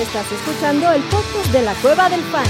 [0.00, 2.46] Estás escuchando el podcast de la Cueva del Fan.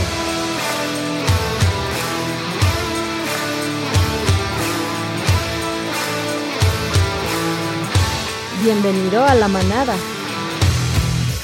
[8.63, 9.97] Bienvenido a la manada.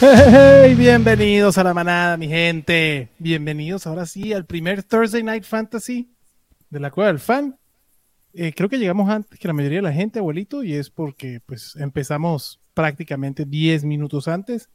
[0.00, 3.08] Hey, bienvenidos a la manada, mi gente.
[3.18, 6.14] Bienvenidos ahora sí al primer Thursday Night Fantasy
[6.70, 7.58] de la Cueva del Fan.
[8.32, 11.40] Eh, creo que llegamos antes que la mayoría de la gente, abuelito, y es porque
[11.44, 14.70] pues empezamos prácticamente 10 minutos antes.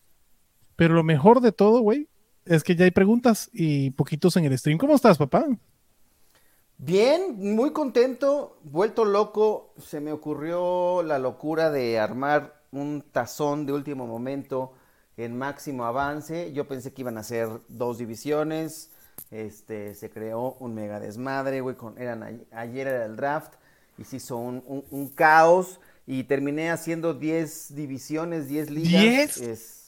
[0.82, 2.10] Pero lo mejor de todo, güey,
[2.44, 4.80] es que ya hay preguntas y poquitos en el stream.
[4.80, 5.46] ¿Cómo estás, papá?
[6.80, 9.76] Bien, muy contento, vuelto loco.
[9.78, 14.74] Se me ocurrió la locura de armar un tazón de último momento
[15.18, 16.52] en máximo avance.
[16.52, 18.90] Yo pensé que iban a ser dos divisiones.
[19.30, 21.76] Este, se creó un mega desmadre, güey.
[21.76, 23.54] Con, eran, ayer era el draft
[24.00, 25.80] y se hizo un, un, un caos.
[26.08, 29.38] Y terminé haciendo 10 divisiones, 10 ligas.
[29.38, 29.44] ¿10?
[29.44, 29.81] Es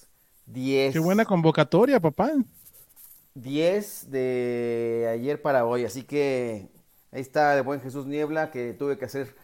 [0.45, 0.93] 10.
[0.93, 2.31] Qué buena convocatoria, papá.
[3.35, 5.85] 10 de ayer para hoy.
[5.85, 6.67] Así que
[7.11, 9.35] ahí está el buen Jesús Niebla que tuve que hacer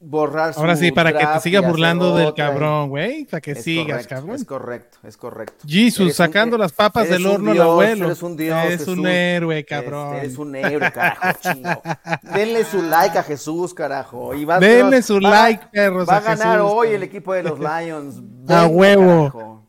[0.00, 3.24] borrar su Ahora sí, para que te sigas burlando del cabrón, güey.
[3.26, 4.34] Para que Es sigas, correcto, cabrón.
[4.36, 5.64] Es correcto, es correcto.
[5.68, 8.06] Jesus, Eres un- sacando las papas eres del un horno al abuelo.
[8.06, 8.58] Eres un dios.
[8.64, 9.06] Es un Jesús.
[9.06, 10.16] héroe, cabrón.
[10.16, 11.82] Eres un héroe, carajo, chingo.
[12.34, 14.34] Denle su like a Jesús, carajo.
[14.34, 17.42] Y va, Denle su va- like, perros, Va a ganar Jesús, hoy el equipo de
[17.42, 18.16] los Lions.
[18.48, 19.30] A huevo.
[19.30, 19.59] carajo.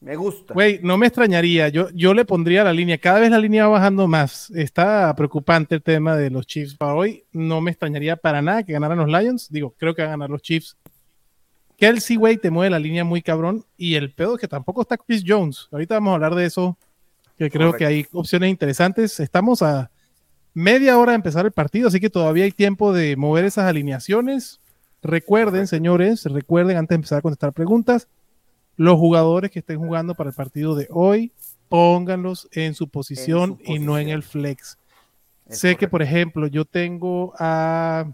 [0.00, 0.54] Me gusta.
[0.54, 1.68] Güey, no me extrañaría.
[1.68, 2.96] Yo, yo le pondría la línea.
[2.96, 4.50] Cada vez la línea va bajando más.
[4.50, 7.24] Está preocupante el tema de los Chiefs para hoy.
[7.32, 9.48] No me extrañaría para nada que ganaran los Lions.
[9.50, 10.76] Digo, creo que van a ganar los Chiefs.
[11.76, 13.64] Kelsey, güey, te mueve la línea muy cabrón.
[13.76, 15.68] Y el pedo es que tampoco está Chris Jones.
[15.70, 16.78] Ahorita vamos a hablar de eso.
[17.36, 17.78] Que creo Correcto.
[17.78, 19.20] que hay opciones interesantes.
[19.20, 19.90] Estamos a
[20.54, 24.60] media hora de empezar el partido, así que todavía hay tiempo de mover esas alineaciones.
[25.02, 28.08] Recuerden, señores, recuerden antes de empezar a contestar preguntas,
[28.76, 31.32] los jugadores que estén jugando para el partido de hoy,
[31.68, 34.78] pónganlos en su posición, y no en el flex.
[35.46, 38.06] Es sé que, por ejemplo, yo tengo a...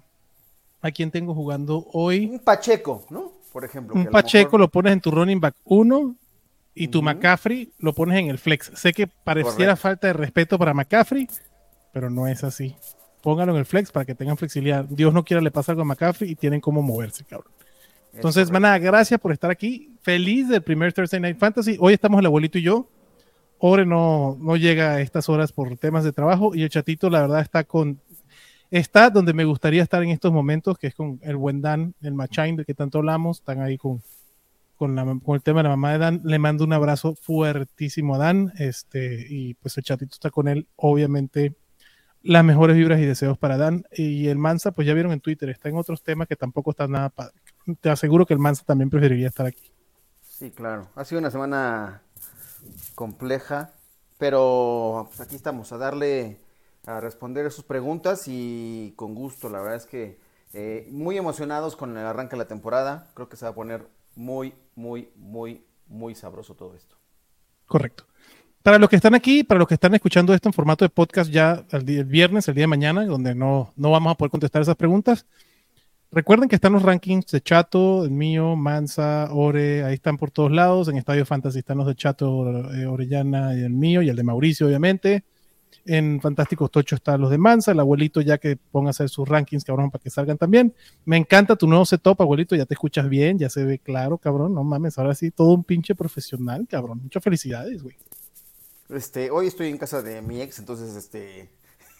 [0.83, 2.27] ¿A quién tengo jugando hoy?
[2.27, 3.33] Un Pacheco, ¿no?
[3.53, 3.95] Por ejemplo.
[3.97, 6.15] Un Pacheco mejor- lo pones en tu running back 1
[6.75, 7.03] y tu.
[7.03, 8.71] McCaffrey lo pones en el flex.
[8.75, 9.77] Sé que pareciera Correcto.
[9.83, 11.27] falta de respeto para McCaffrey,
[11.93, 12.77] pero no es así.
[13.23, 14.85] Póngalo en el flex para que tengan flexibilidad.
[14.85, 17.51] Dios no quiera le pasa algo a McCaffrey y tienen cómo moverse, cabrón.
[18.17, 19.95] Es Entonces, manada, gracias por estar aquí.
[20.01, 21.77] Feliz del primer Thursday Night Fantasy.
[21.79, 22.89] Hoy estamos el abuelito y yo.
[23.59, 27.21] Ore no, no llega a estas horas por temas de trabajo y el chatito, la
[27.23, 28.01] verdad, está con.
[28.71, 32.15] Está donde me gustaría estar en estos momentos, que es con el buen Dan, el
[32.15, 33.39] Machain, del que tanto hablamos.
[33.39, 34.03] Están ahí con,
[34.77, 36.21] con, la- con el tema de la mamá de Dan.
[36.25, 38.53] Le mando un abrazo fuertísimo a Dan.
[38.59, 41.55] Este, y pues el chatito está con él, obviamente.
[42.23, 43.85] Las mejores vibras y deseos para Dan.
[43.93, 46.91] Y el Mansa, pues ya vieron en Twitter, está en otros temas que tampoco están
[46.91, 47.35] nada padre.
[47.81, 49.73] Te aseguro que el Mansa también preferiría estar aquí.
[50.29, 50.89] Sí, claro.
[50.95, 52.03] Ha sido una semana
[52.95, 53.73] compleja,
[54.19, 56.39] pero pues, aquí estamos a darle,
[56.87, 59.49] a responder sus preguntas y con gusto.
[59.49, 60.19] La verdad es que
[60.53, 63.09] eh, muy emocionados con el arranque de la temporada.
[63.15, 66.97] Creo que se va a poner muy, muy, muy, muy sabroso todo esto.
[67.67, 68.05] Correcto.
[68.63, 71.31] Para los que están aquí, para los que están escuchando esto en formato de podcast
[71.31, 74.31] ya el, día- el viernes, el día de mañana, donde no, no vamos a poder
[74.31, 75.25] contestar esas preguntas,
[76.17, 80.51] recuerden que están los rankings de Chato, el mío, Mansa, Ore, ahí están por todos
[80.51, 80.89] lados.
[80.89, 84.23] En Estadio Fantasy están los de Chato, eh, Orellana y el mío, y el de
[84.23, 85.25] Mauricio, obviamente.
[85.85, 89.29] En Fantásticos Tocho están los de Mansa, el abuelito ya que ponga a hacer sus
[89.29, 90.75] rankings, cabrón, para que salgan también.
[91.05, 94.55] Me encanta tu nuevo setup, abuelito, ya te escuchas bien, ya se ve claro, cabrón,
[94.55, 97.01] no mames, ahora sí, todo un pinche profesional, cabrón.
[97.03, 97.95] Muchas felicidades, güey.
[98.89, 101.51] Este, hoy estoy en casa de mi ex, entonces este,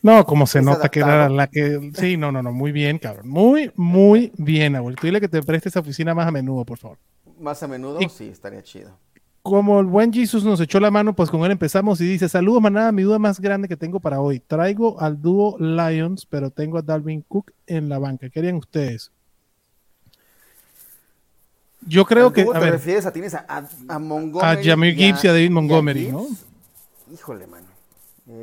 [0.03, 1.91] No, como se nota que era la que.
[1.95, 3.29] Sí, no, no, no, muy bien, cabrón.
[3.29, 5.07] Muy, muy bien, abuelito.
[5.07, 6.99] Dile que te preste esa oficina más a menudo, por favor.
[7.41, 8.97] más a menudo, Y- sí, estaría chido.
[9.43, 12.61] Como el buen Jesus nos echó la mano, pues con él empezamos y dice: Saludos,
[12.61, 12.91] manada.
[12.91, 14.41] Mi duda más grande que tengo para hoy.
[14.41, 18.29] Traigo al dúo Lions, pero tengo a Dalvin Cook en la banca.
[18.29, 19.13] ¿Qué harían ustedes?
[21.83, 22.43] Yo creo ¿Al que.
[22.43, 25.33] A te ver, refieres a tienes a, a, a Montgomery A Jahmyr Gibbs y a
[25.33, 26.27] David Montgomery, ¿no?
[27.13, 27.67] Híjole, mano.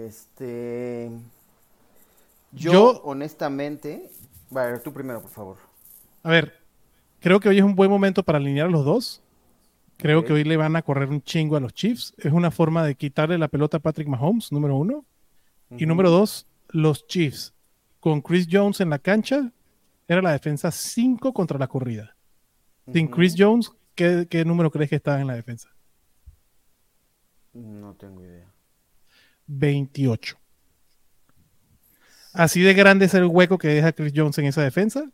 [0.07, 1.10] Este
[2.53, 4.09] yo, Yo- honestamente,
[4.51, 5.57] a ver, tú primero, por favor.
[6.23, 6.53] a ver,
[7.19, 9.19] creo que hoy es un buen momento para alinear a los dos.
[9.97, 12.13] Creo que hoy le van a correr un chingo a los Chiefs.
[12.17, 15.05] Es una forma de quitarle la pelota a Patrick Mahomes, número uno.
[15.69, 17.53] Y número dos, los Chiefs.
[18.00, 19.51] Con Chris Jones en la cancha,
[20.07, 22.17] era la defensa 5 contra la corrida.
[22.91, 23.07] Sin.
[23.07, 25.69] Chris Jones, ¿qué, qué número crees que está en la defensa?
[27.53, 28.51] No tengo idea.
[29.47, 30.38] 28.
[32.33, 35.09] Así de grande es el hueco que deja Chris Jones en esa defensa.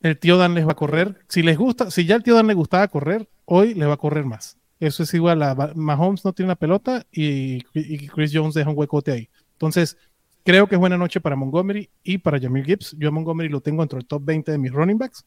[0.00, 1.24] El tío Dan les va a correr.
[1.28, 3.98] Si les gusta, si ya el tío Dan le gustaba correr, hoy les va a
[3.98, 4.58] correr más.
[4.78, 8.76] Eso es igual a Mahomes no tiene una pelota y, y Chris Jones deja un
[8.76, 9.28] huecote ahí.
[9.52, 9.96] Entonces,
[10.44, 12.96] creo que es buena noche para Montgomery y para Jamil Gibbs.
[12.98, 15.24] Yo a Montgomery lo tengo entre el top 20 de mis running backs.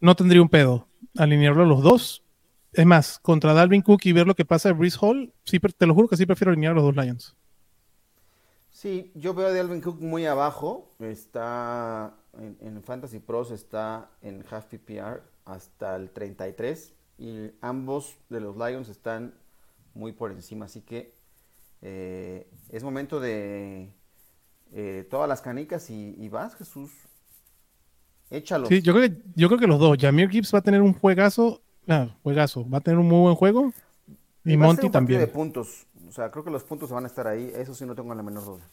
[0.00, 0.86] No tendría un pedo
[1.16, 2.22] alinearlo a los dos.
[2.72, 5.86] Es más, contra Dalvin Cook y ver lo que pasa en Brees Hall, sí, te
[5.86, 7.36] lo juro que sí prefiero alinear a los dos Lions.
[8.78, 10.94] Sí, yo veo a Dalvin Cook muy abajo.
[11.00, 12.14] Está
[12.60, 16.94] en, Fantasy Pros, está en half PPR hasta el 33.
[17.18, 19.34] Y ambos de los Lions están
[19.94, 20.66] muy por encima.
[20.66, 21.12] Así que
[21.82, 23.90] eh, es momento de
[24.72, 26.92] eh, todas las canicas y, vas, Jesús.
[28.30, 28.68] Échalo.
[28.68, 29.98] Sí, yo creo que, yo creo que los dos.
[30.00, 31.62] Jamir Gibbs va a tener un juegazo.
[31.88, 32.64] Ah, juegazo.
[32.70, 33.72] Va a tener un muy buen juego.
[34.44, 35.18] Y, Monty también.
[35.18, 35.87] de puntos.
[36.08, 37.52] O sea, creo que los puntos van a estar ahí.
[37.54, 38.64] Eso sí, no tengo la menor duda.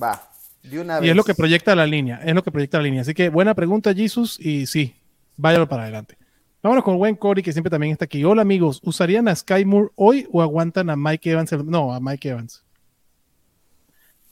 [0.00, 0.30] Va.
[0.62, 2.20] De una y es lo que proyecta la línea.
[2.24, 3.02] Es lo que proyecta la línea.
[3.02, 4.38] Así que buena pregunta, Jesus.
[4.40, 4.94] Y sí,
[5.36, 6.16] váyalo para adelante.
[6.62, 8.24] Vámonos con buen Cory, que siempre también está aquí.
[8.24, 8.80] Hola, amigos.
[8.82, 11.52] ¿Usarían a Sky Moore hoy o aguantan a Mike Evans?
[11.64, 12.64] No, a Mike Evans.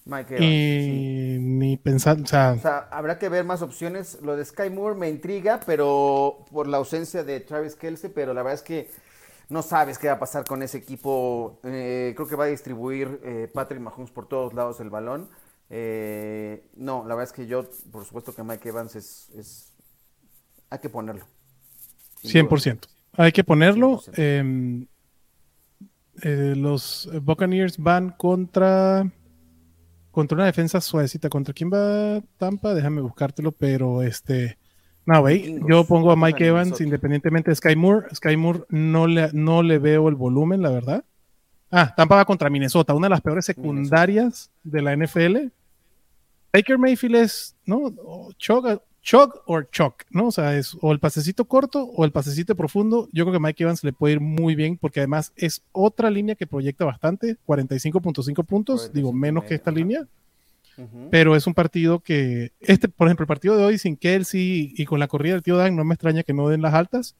[0.05, 0.45] Mike Evans.
[0.45, 4.19] Y ni pensar, o sea, habrá que ver más opciones.
[4.23, 8.43] Lo de Sky Moore me intriga, pero por la ausencia de Travis Kelsey, pero la
[8.43, 8.91] verdad es que
[9.49, 11.61] no sabes qué va a pasar con ese equipo.
[11.65, 15.29] Eh, creo que va a distribuir eh, Patrick Mahomes por todos lados el balón.
[15.71, 19.73] Eh, no, la verdad es que yo, por supuesto que Mike Evans es, es
[20.71, 21.25] hay que ponerlo.
[22.23, 22.89] 100%.
[23.13, 24.03] Hay que ponerlo.
[24.15, 24.87] Em,
[26.23, 29.11] los Buccaneers van contra
[30.11, 31.29] contra una defensa suavecita.
[31.29, 32.75] ¿Contra quién va Tampa?
[32.75, 34.59] Déjame buscártelo, pero este.
[35.07, 38.09] No, güey, yo pongo a Mike Evans independientemente de Sky Moore.
[38.13, 41.05] Sky Moore no le, no le veo el volumen, la verdad.
[41.71, 45.53] Ah, Tampa va contra Minnesota, una de las peores secundarias de la NFL.
[46.53, 47.95] Baker Mayfield es, ¿no?
[48.37, 50.27] Choga, chog o choc, ¿no?
[50.27, 53.09] O sea, es o el pasecito corto o el pasecito profundo.
[53.13, 56.35] Yo creo que Mike Evans le puede ir muy bien porque además es otra línea
[56.35, 60.09] que proyecta bastante, 45.5 puntos, digo menos que esta línea.
[61.11, 64.85] Pero es un partido que, este, por ejemplo, el partido de hoy sin Kelsey y
[64.85, 67.17] con la corrida del tío Dan, no me extraña que no den las altas.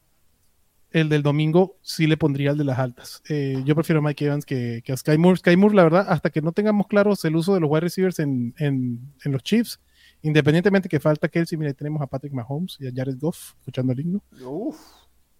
[0.91, 3.21] El del domingo sí le pondría el de las altas.
[3.29, 5.39] Eh, yo prefiero a Mike Evans que, a Sky Moore.
[5.39, 8.19] Sky Moore, la verdad, hasta que no tengamos claros el uso de los wide receivers
[8.19, 9.79] en, en los Chiefs,
[10.21, 13.99] Independientemente que falta Kelsey, mira, tenemos a Patrick Mahomes y a Jared Goff escuchando el
[13.99, 14.23] himno.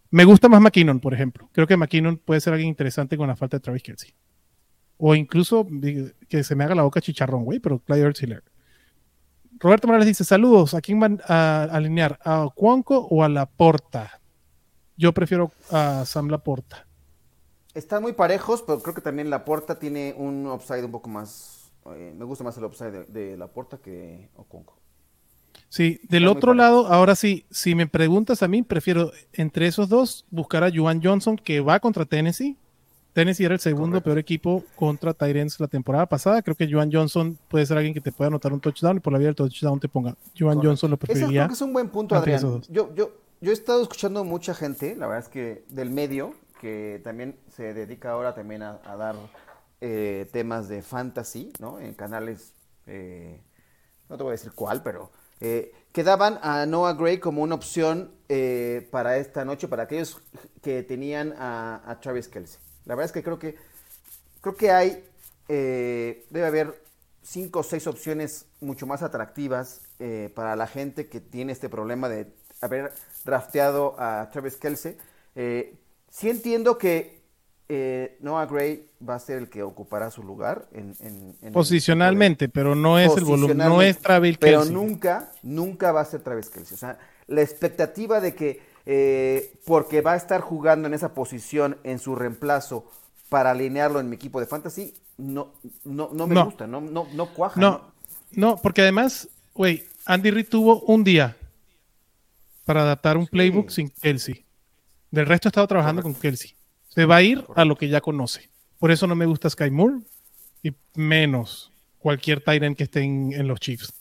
[0.10, 1.50] Me gusta más McKinnon, por ejemplo.
[1.52, 4.14] Creo que McKinnon puede ser alguien interesante con la falta de Travis Kelsey.
[4.98, 5.68] O incluso
[6.28, 8.44] que se me haga la boca chicharrón, güey, pero Clyde Hiller.
[9.60, 12.20] Roberto Morales dice: Saludos, ¿a quién van a alinear?
[12.24, 14.20] ¿A Cuanco o a Laporta?
[14.96, 16.88] Yo prefiero a Sam Laporta.
[17.74, 21.58] Están muy parejos, pero creo que también Laporta tiene un upside un poco más
[21.96, 24.78] eh, me gusta más el upside de, la puerta que Oconco.
[25.70, 30.26] Sí, del otro lado, ahora sí, si me preguntas a mí, prefiero entre esos dos
[30.30, 32.58] buscar a Juan Johnson, que va contra Tennessee.
[33.18, 36.42] Tennessee era el segundo peor equipo contra Tyrants la temporada pasada.
[36.44, 39.12] Creo que Juan Johnson puede ser alguien que te pueda anotar un touchdown y por
[39.12, 40.16] la vida del touchdown te ponga.
[40.38, 41.46] Juan Johnson lo preferiría.
[41.46, 42.62] Ese es un buen punto, Adrián.
[42.70, 43.12] Yo, yo,
[43.42, 47.74] yo he estado escuchando mucha gente, la verdad es que del medio, que también se
[47.74, 49.16] dedica ahora también a dar
[49.80, 51.80] eh, temas de fantasy, ¿no?
[51.80, 52.54] En canales,
[52.88, 53.40] eh,
[54.10, 57.54] no te voy a decir cuál, pero eh, que daban a Noah Gray como una
[57.54, 58.12] opción
[58.92, 60.20] para esta noche, para aquellos
[60.64, 62.60] que tenían a, Travis Kelsey.
[62.88, 63.56] La verdad es que creo que
[64.42, 65.04] creo que hay,
[65.48, 66.82] debe haber
[67.22, 69.82] cinco o seis opciones mucho más atractivas
[70.34, 72.28] para la gente que tiene este problema de
[72.62, 72.94] haber
[73.26, 74.98] drafteado a Travis Kelsey.
[75.36, 77.18] sí entiendo que
[77.70, 80.96] eh, Noah Gray va a ser el que ocupará su lugar en,
[81.52, 86.22] posicionalmente, pero no es el volumen, no es Travis Pero nunca, nunca va a ser
[86.22, 86.76] Travis Kelsey.
[86.76, 91.78] O sea, la expectativa de que eh, porque va a estar jugando en esa posición
[91.84, 92.90] en su reemplazo
[93.28, 95.52] para alinearlo en mi equipo de fantasy, no,
[95.84, 97.60] no, no me gusta, no, no, no cuaja.
[97.60, 97.82] No,
[98.32, 101.36] no, porque además, güey, Andy Reid tuvo un día
[102.64, 104.46] para adaptar un playbook sin Kelsey.
[105.12, 106.54] Del resto ha estado trabajando con Kelsey.
[106.88, 108.50] Se va a ir a lo que ya conoce.
[108.80, 109.98] Por eso no me gusta Sky Moore
[110.64, 113.94] y menos cualquier Tyrant que esté en, los Chiefs.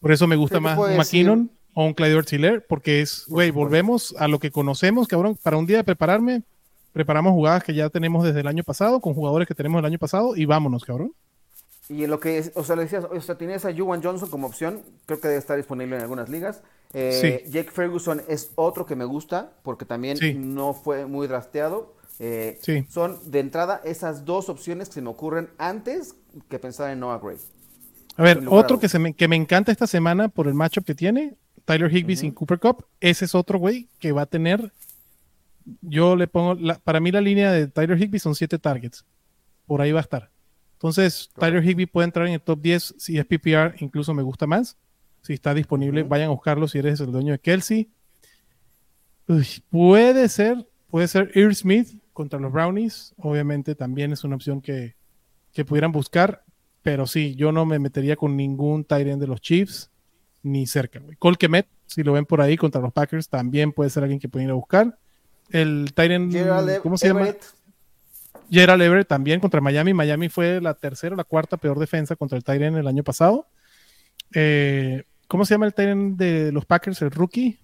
[0.00, 4.28] Por eso me gusta más McKinnon o un Clyde Ortiller, porque es, güey, volvemos a
[4.28, 5.36] lo que conocemos, cabrón.
[5.42, 6.42] Para un día de prepararme,
[6.92, 9.98] preparamos jugadas que ya tenemos desde el año pasado, con jugadores que tenemos el año
[9.98, 11.12] pasado, y vámonos, cabrón.
[11.88, 14.46] Y en lo que, o sea, le decías, o sea, tienes a Juwan Johnson como
[14.46, 16.62] opción, creo que debe estar disponible en algunas ligas.
[16.94, 20.16] Eh, Jake Ferguson es otro que me gusta, porque también
[20.54, 21.94] no fue muy drasteado.
[22.20, 26.14] Eh, son de entrada esas dos opciones que se me ocurren antes
[26.48, 27.36] que pensar en Noah Gray.
[28.16, 30.94] A ver, otro que, se me, que me encanta esta semana por el matchup que
[30.94, 31.34] tiene,
[31.64, 32.84] Tyler Higby sin Cooper Cup.
[33.00, 34.72] Ese es otro güey que va a tener
[35.80, 39.04] yo le pongo, la- para mí la línea de Tyler Higby son siete targets.
[39.66, 40.30] Por ahí va a estar.
[40.74, 44.46] Entonces, Tyler Higby puede entrar en el top 10 si es PPR, incluso me gusta
[44.46, 44.76] más.
[45.22, 47.88] Si está disponible, vayan a buscarlo si eres el dueño de Kelsey.
[49.26, 53.14] Uy, puede ser, puede ser Earl Smith contra los Brownies.
[53.16, 54.96] Obviamente también es una opción que,
[55.52, 56.44] que pudieran buscar.
[56.82, 59.90] Pero sí, yo no me metería con ningún tight end de los Chiefs,
[60.44, 61.00] ni cerca.
[61.00, 61.16] güey.
[61.16, 64.28] Cole Kmet, si lo ven por ahí contra los Packers, también puede ser alguien que
[64.28, 64.96] pueden ir a buscar.
[65.50, 67.26] El Gerald Ev- ¿cómo se llama?
[68.50, 69.94] Gerald Everett también contra Miami.
[69.94, 73.46] Miami fue la tercera o la cuarta peor defensa contra el Tyrant el año pasado.
[74.34, 77.00] Eh, ¿Cómo se llama el Tyrant de los Packers?
[77.02, 77.58] El rookie.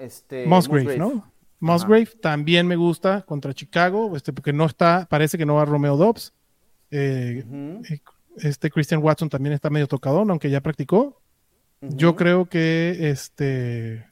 [0.00, 1.30] este, Musgrave, ¿no?
[1.58, 5.96] Musgrave también me gusta contra Chicago, este, porque no está, parece que no va Romeo
[5.96, 6.32] Dobbs.
[6.90, 7.44] Eh,
[7.90, 8.00] eh,
[8.36, 11.20] este Christian Watson también está medio tocadón, aunque ya practicó.
[11.80, 14.06] Yo creo que este.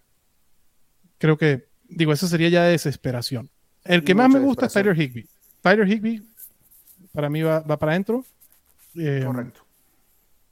[1.18, 1.68] Creo que.
[1.88, 3.50] Digo, eso sería ya desesperación.
[3.84, 4.98] El que más me gusta es Tyler.
[4.98, 5.28] Higby.
[5.62, 6.22] Tyler Higby,
[7.12, 8.24] para mí va, va para adentro.
[8.94, 9.60] Eh, Correcto.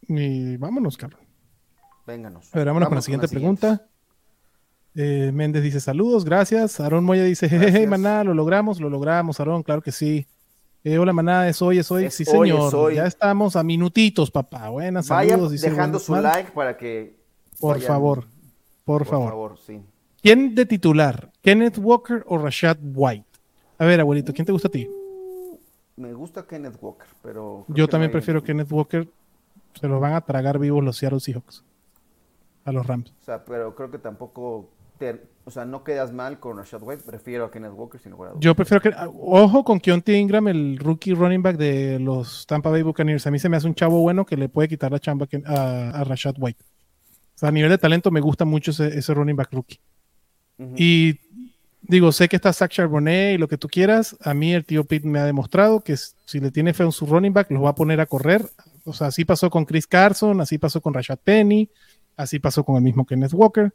[0.08, 1.20] Y vámonos, cabrón.
[2.06, 2.54] Vénganos.
[2.54, 3.86] A ver, vámonos con la Vamos siguiente pregunta.
[4.94, 6.80] Eh, Méndez dice saludos, gracias.
[6.80, 10.26] Aarón Moya dice, jejeje, maná, lo logramos, lo logramos, Aarón, claro que sí.
[10.88, 12.04] Eh, hola, maná, es hoy, es hoy.
[12.04, 12.68] Es sí, hoy, señor.
[12.68, 12.94] es hoy.
[12.94, 14.68] Ya estamos a minutitos, papá.
[14.70, 15.50] Buenas, Vayan saludos.
[15.50, 17.16] dice dejando su like para que.
[17.58, 18.20] Por vayan- favor,
[18.84, 19.28] por, Por favor.
[19.30, 19.82] favor, sí.
[20.22, 21.32] ¿Quién de titular?
[21.42, 23.26] ¿Kenneth Walker o Rashad White?
[23.78, 24.88] A ver, abuelito, ¿quién te gusta a ti?
[25.96, 27.64] Me gusta Kenneth Walker, pero.
[27.66, 29.08] Yo también no prefiero Kenneth Walker.
[29.80, 31.64] Se los van a tragar vivos los Seattle Seahawks.
[32.64, 33.10] A los Rams.
[33.22, 34.68] O sea, pero creo que tampoco.
[34.98, 37.04] Te- o sea, no quedas mal con Rashad White.
[37.06, 38.44] Prefiero a Kenneth Walker sin lugar a dudas.
[38.44, 38.90] Yo prefiero que.
[38.98, 43.26] Ojo con Keontae Ingram, el rookie running back de los Tampa Bay Buccaneers.
[43.26, 45.90] A mí se me hace un chavo bueno que le puede quitar la chamba a,
[45.90, 46.60] a Rashad White.
[46.62, 49.78] O sea, a nivel de talento me gusta mucho ese, ese running back rookie.
[50.76, 51.20] Y
[51.82, 54.16] digo, sé que está Zach Charbonnet y lo que tú quieras.
[54.22, 57.04] A mí el tío Pete me ha demostrado que si le tiene fe en su
[57.06, 58.42] running back, los va a poner a correr.
[58.84, 61.68] O sea, así pasó con Chris Carson, así pasó con Rashad Penny,
[62.16, 63.72] así pasó con el mismo Kenneth Walker.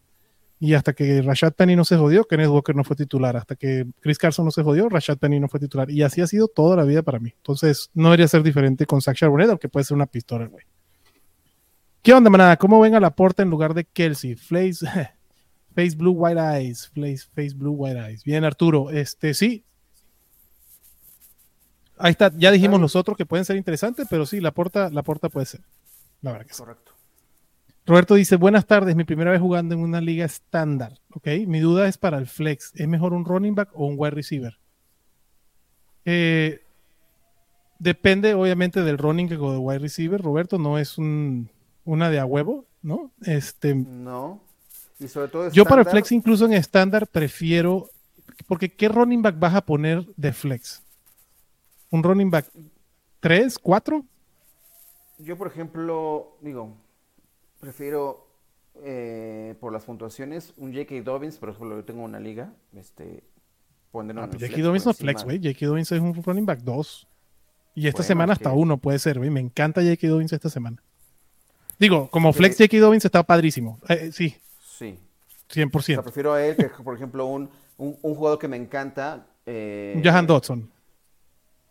[0.64, 3.36] Y hasta que Rashad Penny no se jodió, Kenneth Walker no fue titular.
[3.36, 5.90] Hasta que Chris Carson no se jodió, Rashad Penny no fue titular.
[5.90, 7.34] Y así ha sido toda la vida para mí.
[7.36, 10.64] Entonces, no debería ser diferente con Zach Charbonnet, aunque puede ser una pistola, güey.
[12.04, 12.58] ¿Qué onda, manada?
[12.58, 14.36] ¿Cómo ven a la porta en lugar de Kelsey?
[14.36, 14.86] Face,
[15.76, 16.92] face Blue White Eyes.
[16.94, 18.24] Face, face Blue White Eyes.
[18.24, 18.92] Bien, Arturo.
[18.92, 19.66] Este, sí.
[21.98, 22.32] Ahí está.
[22.38, 22.82] Ya dijimos Claro.
[22.84, 25.62] los otros que pueden ser interesantes, pero sí, la porta, la porta puede ser.
[26.22, 26.64] La verdad que sí.
[27.92, 30.98] Roberto dice, buenas tardes, mi primera vez jugando en una liga estándar.
[31.14, 32.72] Ok, mi duda es para el flex.
[32.76, 34.58] ¿Es mejor un running back o un wide receiver?
[36.06, 36.62] Eh,
[37.80, 40.58] depende obviamente del running back o del wide receiver, Roberto.
[40.58, 41.50] No es un,
[41.84, 43.12] una de a huevo, ¿no?
[43.26, 44.42] Este, No.
[44.98, 45.52] Y sobre todo.
[45.52, 47.90] yo para el flex incluso en estándar prefiero,
[48.48, 50.82] porque ¿qué running back vas a poner de flex?
[51.90, 52.50] ¿Un running back
[53.20, 54.06] 3, 4?
[55.18, 56.78] Yo, por ejemplo, digo,
[57.62, 58.28] prefiero
[58.84, 61.02] eh, por las puntuaciones un J.K.
[61.04, 63.24] Dobbins, por ejemplo, yo tengo una liga, este,
[63.92, 64.62] ponerlo Ah, pues J.K.
[64.62, 65.38] Dobbins no flex, güey.
[65.42, 65.66] J.K.
[65.68, 67.08] Dobbins es un running back 2.
[67.76, 69.30] Y esta Bueno, semana hasta que- uno puede ser, güey.
[69.30, 70.08] Me encanta J.K.
[70.08, 70.82] Dobbins esta semana.
[71.80, 72.78] Digo, como flex J.K.
[72.80, 73.80] Dobbins está padrísimo.
[73.90, 74.36] Eh, sí,
[74.78, 74.98] Sí.
[75.50, 76.04] O sea, 100%.
[76.04, 79.28] prefiero a él que, por ejemplo, un, un, un jugador que me encanta.
[79.46, 80.70] Eh, Jahan Dodson.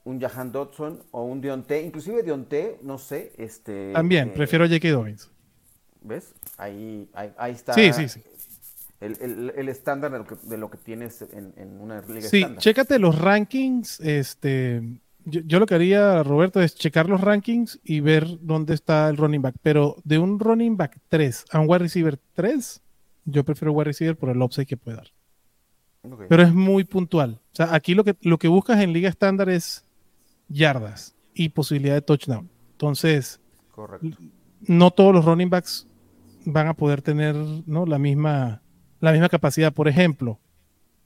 [0.04, 1.80] Un Jahan Dodson o un Dionte.
[1.82, 3.92] Inclusive Dionte, no sé, este...
[3.92, 4.88] También, eh, prefiero a J.K.
[4.90, 5.30] Dobbins.
[6.02, 6.34] ¿Ves?
[6.56, 8.22] Ahí, ahí, ahí está Sí, sí, sí.
[9.00, 12.22] el, el- el estándar de lo que, de lo que tienes en, en una liga
[12.28, 12.58] Sí, estándar.
[12.62, 14.00] chécate los rankings.
[14.00, 14.82] Este,
[15.24, 19.16] yo, yo lo que haría, Roberto, es checar los rankings y ver dónde está el
[19.16, 19.54] running back.
[19.62, 22.80] Pero de un running back 3 a un wide receiver 3,
[23.26, 25.08] yo prefiero wide receiver por el upside que puede dar.
[26.30, 27.40] Pero es muy puntual.
[27.52, 29.84] O sea, aquí lo que, lo que buscas en liga estándar es
[30.48, 32.48] yardas y posibilidad de touchdown.
[32.72, 33.38] Entonces,
[33.70, 34.16] Correcto.
[34.62, 35.86] no todos los running backs
[36.44, 37.34] van a poder tener
[37.66, 37.86] ¿no?
[37.86, 38.62] la, misma,
[39.00, 39.72] la misma capacidad.
[39.72, 40.38] Por ejemplo,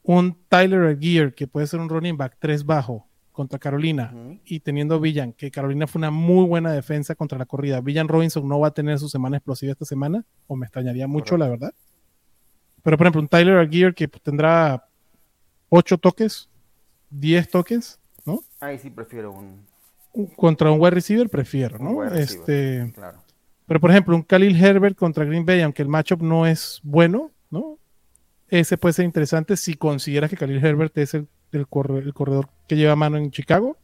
[0.03, 4.13] un Tyler Gear, que puede ser un running back 3 bajo contra Carolina,
[4.45, 7.81] y teniendo a Villan, que Carolina fue una muy buena defensa contra la corrida.
[7.81, 11.35] Villan Robinson no va a tener su semana explosiva esta semana, o me extrañaría mucho,
[11.35, 11.37] Correcto.
[11.37, 11.73] la verdad.
[12.81, 14.87] Pero, por ejemplo, un Tyler Gear que tendrá
[15.67, 16.47] 8 toques,
[17.09, 18.39] 10 toques, ¿no?
[18.61, 19.65] Ahí sí prefiero un...
[20.37, 22.03] Contra un wide receiver prefiero, ¿no?
[22.03, 22.21] receiver.
[22.21, 23.24] Este, Claro.
[23.67, 27.31] Pero, por ejemplo, un Khalil Herbert contra Green Bay, aunque el matchup no es bueno,
[27.49, 27.77] ¿no?
[28.47, 32.49] Ese puede ser interesante si consideras que Khalil Herbert es el, el corre- el corredor
[32.67, 33.77] que lleva mano en Chicago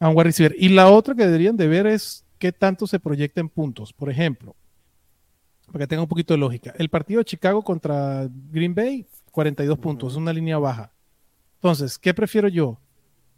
[0.00, 0.54] a un wide receiver.
[0.58, 3.92] Y la otra que deberían de ver es qué tanto se proyecta en puntos.
[3.92, 4.56] Por ejemplo,
[5.66, 6.74] para que tenga un poquito de lógica.
[6.78, 10.90] El partido de Chicago contra Green Bay, 42 puntos, es una línea baja.
[11.56, 12.78] Entonces, ¿qué prefiero yo?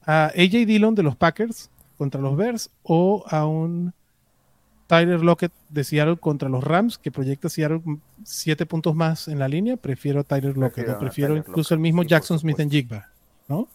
[0.03, 3.93] ¿A AJ Dillon de los Packers contra los Bears o a un
[4.89, 7.83] Tyler Lockett de Seattle contra los Rams que proyecta Seattle
[8.25, 9.77] 7 puntos más en la línea?
[9.77, 12.71] Prefiero a Tyler Lockett, Prefiero o incluso el mismo Jackson Smith en.
[12.71, 13.09] Jigba,
[13.47, 13.69] ¿no?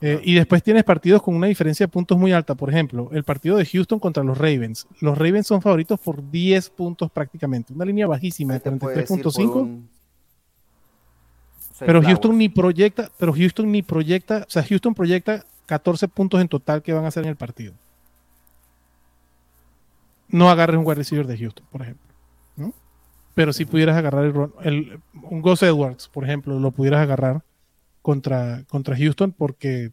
[0.00, 2.56] Eh, y después tienes partidos con una diferencia de puntos muy alta.
[2.56, 4.88] Por ejemplo, el partido de Houston contra los Ravens.
[5.00, 7.72] Los Ravens son favoritos por 10 puntos prácticamente.
[7.72, 9.54] Una línea bajísima de te puedes ir por 43.5.
[9.54, 9.88] un
[11.78, 12.02] Pero.
[12.02, 16.82] Houston ni proyecta, pero Houston ni proyecta, o sea, Houston proyecta 14 puntos en total
[16.82, 17.74] que van a hacer en el partido.
[20.32, 22.06] No agarres un wide receiver de Houston, por ejemplo.
[22.56, 22.72] ¿no?
[23.34, 24.34] Pero si pudieras agarrar el,
[24.64, 27.42] el- un Gus Edwards, por ejemplo, lo pudieras agarrar
[28.02, 29.92] contra, contra Houston porque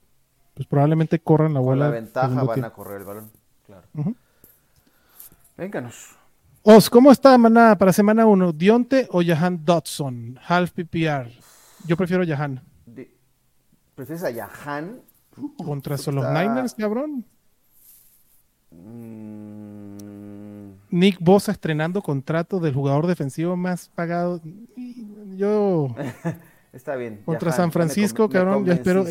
[0.55, 1.85] pues, probablemente corran la Con bola.
[1.85, 3.31] la ventaja van a correr el balón.
[3.65, 3.83] Claro.
[3.93, 4.15] Ujú.
[5.57, 6.15] Vénganos.
[6.63, 8.51] Os, ¿cómo está manada para semana 1?
[8.53, 10.39] ¿Dionte o Jahan Dodson?
[10.47, 11.29] Half PPR.
[11.85, 12.61] Yo prefiero Jahan.
[13.95, 15.01] ¿Prefieres a Yahan?
[15.63, 17.25] Contra Está- los Niners, cabrón.
[18.71, 19.38] Mm,
[20.91, 24.41] Nick Bosa estrenando contrato del jugador defensivo más pagado.
[25.37, 25.95] Yo
[26.73, 27.21] está bien.
[27.25, 29.05] contra Jahan, San me Francisco, me cabrón, yo espero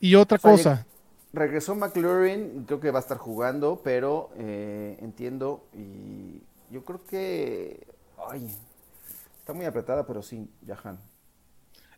[0.00, 0.86] y otra cosa.
[1.32, 7.86] Regresó McLaurin, creo que va a estar jugando, pero eh, entiendo y yo creo que...
[8.30, 8.48] Ay,
[9.38, 10.98] está muy apretada, pero sí, Yahan.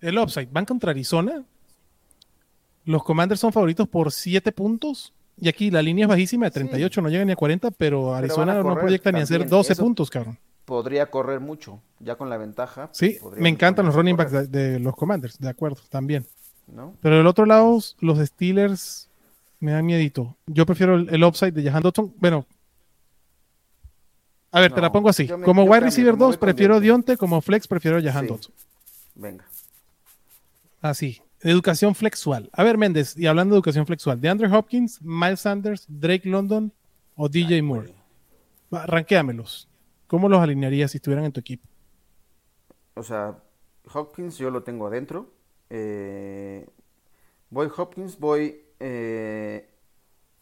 [0.01, 1.45] El upside, van contra Arizona.
[2.85, 5.15] Los Commanders son favoritos por 7 puntos.
[5.41, 8.63] Y aquí la línea es bajísima de 38, no llega ni a 40, pero Arizona
[8.63, 10.39] no proyecta ni a hacer también, 12 eso- puntos, cabrón.
[10.65, 12.89] Podría correr mucho, ya con la ventaja.
[12.93, 16.25] Sí, podrían me encantan los running backs de, de los Commanders, de acuerdo, también.
[16.67, 16.95] ¿no?
[17.03, 19.09] Pero del otro lado, los Steelers
[19.61, 20.35] me dan miedito.
[20.47, 22.15] Yo prefiero el, el upside de Jahan Dodson.
[22.17, 22.47] Bueno,
[24.53, 25.25] a ver, te la pongo así.
[25.37, 27.17] me- como wide receiver como voy 2, con prefiero Dionte.
[27.17, 28.29] Como flex, prefiero Jahan Sí.
[28.29, 28.55] Dodson.
[29.17, 29.45] Venga.
[30.81, 31.21] Así.
[31.45, 32.49] Educación flexual.
[32.53, 36.73] A ver, Méndez, y hablando de educación flexual, de Andrew Hopkins, Miles Sanders, Drake London
[37.17, 37.95] o DJ Moore.
[38.75, 39.69] Va, Ranquéamelos.
[40.07, 41.69] ¿Cómo los alinearías si estuvieran en tu equipo?
[42.95, 43.39] O sea,
[43.93, 45.31] Hopkins yo lo tengo adentro.
[45.71, 46.67] Eh,
[47.51, 49.69] voy Hopkins, voy eh,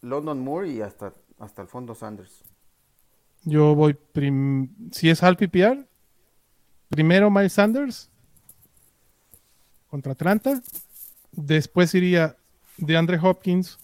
[0.01, 2.43] London Moore y hasta, hasta el fondo Sanders.
[3.43, 5.85] Yo voy, prim- si es al PPR,
[6.87, 8.09] primero Miles Sanders
[9.89, 10.61] contra Atlanta,
[11.33, 12.35] después iría
[12.77, 13.77] de Andre Hopkins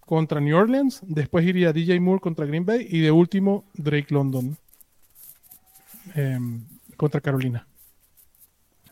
[0.00, 4.56] contra New Orleans, después iría DJ Moore contra Green Bay y de último Drake London
[6.14, 6.64] em,
[6.96, 7.66] contra Carolina.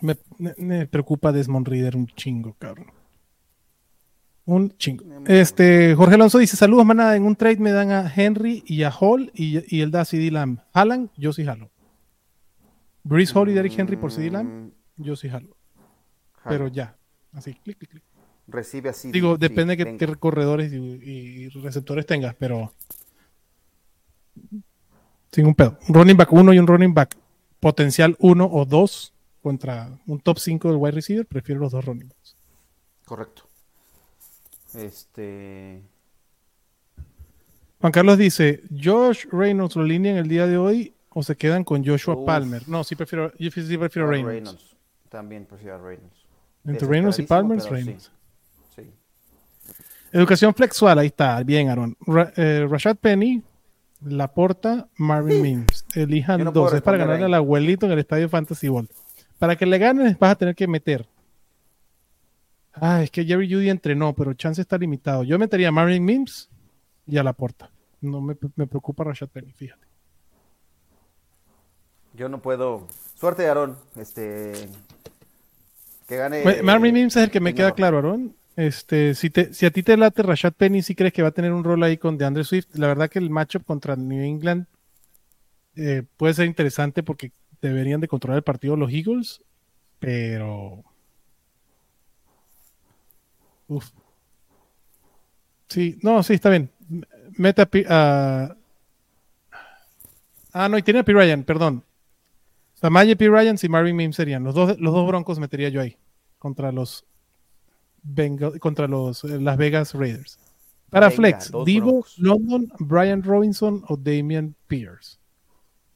[0.00, 2.86] Me, me- me preocupa Desmond Reader un chingo, cabrón.
[4.44, 5.04] Un chingo.
[5.26, 7.16] Este, Jorge Alonso dice: Saludos, manada.
[7.16, 10.04] En un trade me dan a Henry y a Hall y, y él da a
[10.04, 10.60] CD Lamb.
[10.72, 11.10] ¿Jalan?
[11.16, 11.70] Yo sí jalo.
[13.02, 14.48] Breeze Hall y Derrick Henry por CD Lamb.
[14.48, 15.56] Mm, Yo sí jalo.
[16.44, 16.95] Pero ya.
[17.36, 18.02] Así, clic, clic, clic.
[18.48, 19.12] Recibe así.
[19.12, 22.72] Digo, sí, depende de qué, corredores y, y receptores tengas, pero.
[25.30, 25.78] Sin un pedo.
[25.88, 27.16] Un running back 1 y un running back
[27.60, 32.08] potencial 1 o 2 contra un top 5 del wide receiver, prefiero los dos running
[32.08, 32.36] backs.
[33.04, 33.42] Correcto.
[34.74, 35.82] Este.
[37.80, 41.84] Juan Carlos dice: Josh Reynolds lo alinean el día de hoy o se quedan con
[41.84, 42.26] Joshua Uf.
[42.26, 42.68] Palmer.
[42.68, 44.76] No, sí prefiero, yo sí prefiero a Reynolds.
[45.08, 46.25] También prefiero a Reynolds.
[46.66, 48.10] Entre Reynolds y Palmer, Reynolds.
[48.74, 48.90] sí.
[50.12, 51.96] Educación flexual, ahí está, bien, Aaron.
[52.06, 53.42] Ra- eh, Rashad Penny,
[54.04, 55.84] Laporta, Marvin Mims.
[55.94, 57.30] Elijan no dos, es para ganarle ahí.
[57.30, 58.88] al abuelito en el estadio Fantasy Ball.
[59.38, 61.06] Para que le ganes, vas a tener que meter.
[62.72, 65.24] Ah, es que Jerry Judy entrenó, pero chance está limitado.
[65.24, 66.50] Yo metería a Marvin Mims
[67.06, 67.70] y a Laporta.
[68.00, 69.86] No me, me preocupa Rashad Penny, fíjate.
[72.14, 72.86] Yo no puedo.
[73.14, 73.76] Suerte, Aarón.
[73.96, 74.52] Este.
[76.06, 76.44] Que gane.
[76.44, 77.76] Ma- Marvin Mims es el que me el queda mejor.
[77.76, 78.36] claro, Aaron.
[78.56, 81.32] Este, si, te, si a ti te late Rashad Penny, si crees que va a
[81.32, 84.66] tener un rol ahí con DeAndre Swift, la verdad que el matchup contra New England
[85.74, 89.42] eh, puede ser interesante porque deberían de controlar el partido los Eagles,
[89.98, 90.84] pero...
[93.68, 93.90] Uf.
[95.68, 96.70] Sí, no, sí, está bien.
[96.90, 97.02] M-
[97.36, 97.66] Mete a...
[97.66, 98.56] Pi- a-
[100.52, 101.12] Ah, no, y tiene a P.
[101.12, 101.84] Ryan, perdón.
[102.76, 103.28] Samaje P.
[103.28, 104.44] Ryan y Marvin Mims serían.
[104.44, 105.96] Los dos, los dos broncos metería yo ahí.
[106.38, 107.04] Contra los
[108.02, 110.38] Bengal- contra los eh, Las Vegas Raiders.
[110.90, 112.18] Para Venga, Flex, Divo, Broncos.
[112.18, 115.18] London, Brian Robinson o Damian Pierce.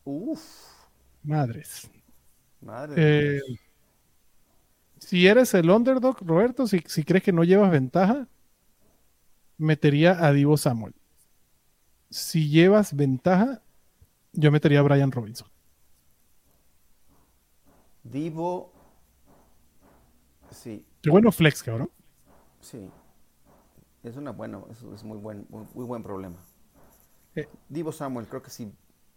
[0.04, 0.40] Uf.
[1.22, 1.88] Madres.
[2.62, 3.40] Madre Eh,
[4.98, 8.26] si eres el underdog, Roberto, si, si crees que no llevas ventaja,
[9.58, 10.94] metería a Divo Samuel.
[12.10, 13.62] Si llevas ventaja,
[14.32, 15.48] yo metería a Brian Robinson.
[18.02, 18.72] Divo
[20.50, 21.90] Sí, Qué bueno flex, cabrón.
[22.60, 22.88] sí.
[24.02, 26.36] Es una buena, es, es muy buen, muy, muy buen problema.
[27.36, 27.46] Eh.
[27.68, 28.72] Divo Samuel, creo que sí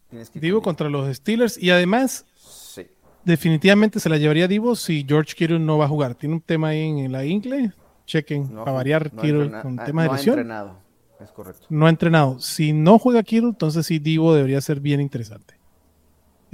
[0.09, 2.85] tienes que Divo con contra los Steelers y además Sí.
[3.23, 6.15] definitivamente se la llevaría Divo si George Kittle no va a jugar.
[6.15, 7.71] Tiene un tema ahí en la ingle.
[8.05, 10.39] Chequen, No, para variar no Kittle con ah, temas no de ha lesión.
[10.39, 10.75] entrenado,
[11.21, 11.65] es correcto.
[11.69, 12.39] No ha entrenado.
[12.41, 15.55] Si no juega Kittle, entonces sí Divo debería ser bien interesante.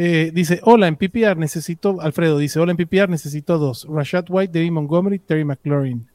[0.01, 3.85] Eh, dice, hola, en PPR necesito, Alfredo dice, hola, en PPR necesito dos.
[3.85, 6.07] Rashad White, David Montgomery, Terry McLaurin.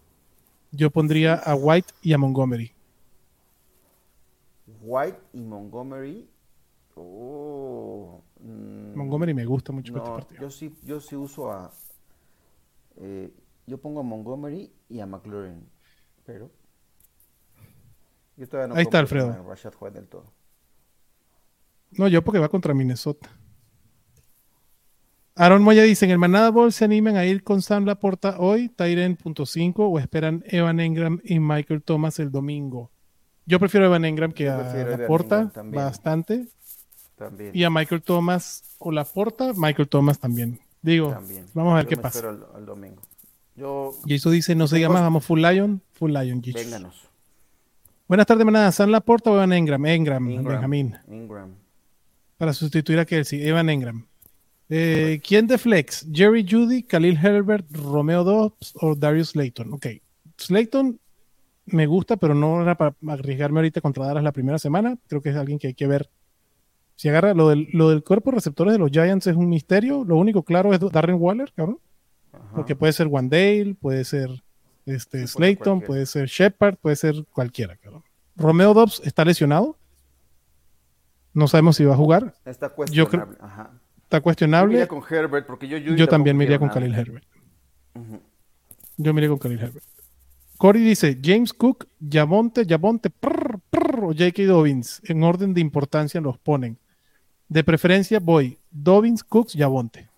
[0.72, 2.72] Yo pondría a White y a Montgomery.
[4.80, 6.26] White y Montgomery.
[6.94, 10.40] Oh, mm, Montgomery me gusta mucho para no, este partido.
[10.40, 11.70] yo sí, yo sí uso a.
[12.96, 13.30] eh,
[13.66, 15.62] yo pongo a Montgomery y a McLaurin,
[16.24, 16.50] pero.
[18.38, 19.44] Yo todavía no Ahí está, Alfredo.
[19.46, 20.32] Rashad White del todo.
[21.98, 23.28] No, yo porque va contra Minnesota.
[25.36, 28.68] Aaron Moya dice, en el Manada Bowl se animan a ir con Sam Laporta hoy,
[28.68, 32.90] Tyren.5 o esperan Evan Engram y Michael Thomas el domingo.
[33.44, 34.58] Yo prefiero a Evan Engram que a
[34.96, 35.84] Laporta también.
[35.84, 36.46] bastante.
[37.16, 37.50] También.
[37.52, 40.60] Y a Michael Thomas o Laporta, Michael Thomas también.
[40.82, 41.46] Digo, también.
[41.52, 42.28] vamos a ver Yo qué pasa.
[42.28, 43.02] al, al domingo.
[43.56, 43.92] Yo.
[44.06, 46.42] Y eso dice, no se Tengo- llama, vamos Full Lion, Full Lion.
[46.42, 46.62] Jesus.
[46.62, 47.08] Vénganos.
[48.06, 48.70] Buenas tardes, Manada.
[48.70, 49.84] ¿Sam Laporta o Evan Engram?
[49.86, 50.52] Engram, Ingram.
[50.54, 50.96] Benjamín.
[51.08, 51.54] Ingram.
[52.36, 54.06] para sustituir a Kelsey, Evan Engram.
[54.68, 56.06] Eh, ¿Quién de flex?
[56.12, 59.72] Jerry Judy, Khalil Herbert, Romeo Dobbs o Darius Slayton.
[59.74, 59.86] Ok,
[60.38, 60.98] Slayton
[61.66, 64.96] me gusta, pero no era para arriesgarme ahorita contra Dallas la primera semana.
[65.06, 66.10] Creo que es alguien que hay que ver.
[66.96, 70.04] Si agarra lo del, lo del cuerpo de receptores de los Giants es un misterio.
[70.04, 71.78] Lo único claro es Darren Waller, cabrón.
[72.32, 72.54] Ajá.
[72.54, 74.30] Porque puede ser Wandale, puede ser
[74.86, 78.02] este, Sí, Slayton, puede ser Shepard, puede ser cualquiera, cabrón.
[78.36, 79.76] Romeo Dobbs está lesionado.
[81.32, 82.34] No sabemos si va a jugar.
[82.44, 83.38] Está Yo creo- cuestionable.
[83.40, 83.70] Ajá.
[84.14, 84.74] Está Yo cuestionable.
[84.74, 85.76] iría con Herbert porque yo.
[85.78, 86.78] Yo también me iría con nada.
[86.80, 87.24] Khalil Herbert.
[88.96, 89.84] Yo me iría con Khalil Herbert.
[90.56, 91.88] Corey dice James Cook,
[93.20, 94.42] prr, prr, o J.K.
[94.44, 95.02] Dobbins.
[95.04, 96.78] En orden de importancia los ponen.
[97.48, 100.08] De preferencia voy Dobbins, Cooks, Javonte.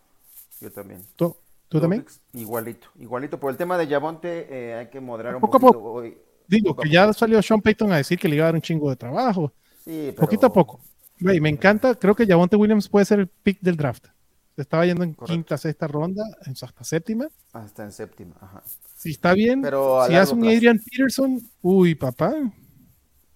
[0.60, 1.00] Yo también.
[1.16, 1.34] ¿Tú,
[1.70, 2.04] tú también?
[2.34, 3.40] Igualito, igualito.
[3.40, 5.92] Por el tema de Yavonte eh, hay que moderar un Poco a poquito poco.
[5.94, 6.18] hoy.
[6.46, 8.60] Digo poco que ya salió Sean Payton a decir que le iba a dar un
[8.60, 9.52] chingo de trabajo.
[9.84, 10.80] Sí, pero- Poquito a poco.
[11.20, 11.94] Güey, me encanta.
[11.94, 14.06] Creo que Javonte Williams puede ser el pick del draft.
[14.54, 15.34] Se estaba yendo en Correcto.
[15.34, 17.28] quinta, sexta ronda, hasta séptima.
[17.52, 18.62] Hasta en séptima, ajá.
[18.94, 20.56] Si está bien, Pero si hace un plazo.
[20.56, 22.34] Adrian Peterson, uy, papá.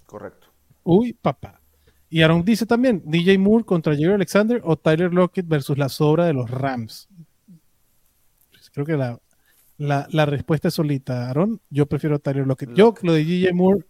[0.07, 0.47] Correcto.
[0.83, 1.61] Uy, papá.
[2.09, 6.25] Y Aaron dice también, DJ Moore contra Jerry Alexander o Tyler Lockett versus la sobra
[6.25, 7.09] de los Rams.
[8.51, 9.21] Pues creo que la,
[9.77, 11.61] la, la respuesta es solita, Aaron.
[11.71, 12.73] Yo prefiero a Tyler Lockett.
[12.75, 13.85] Yo, lo de DJ Moore,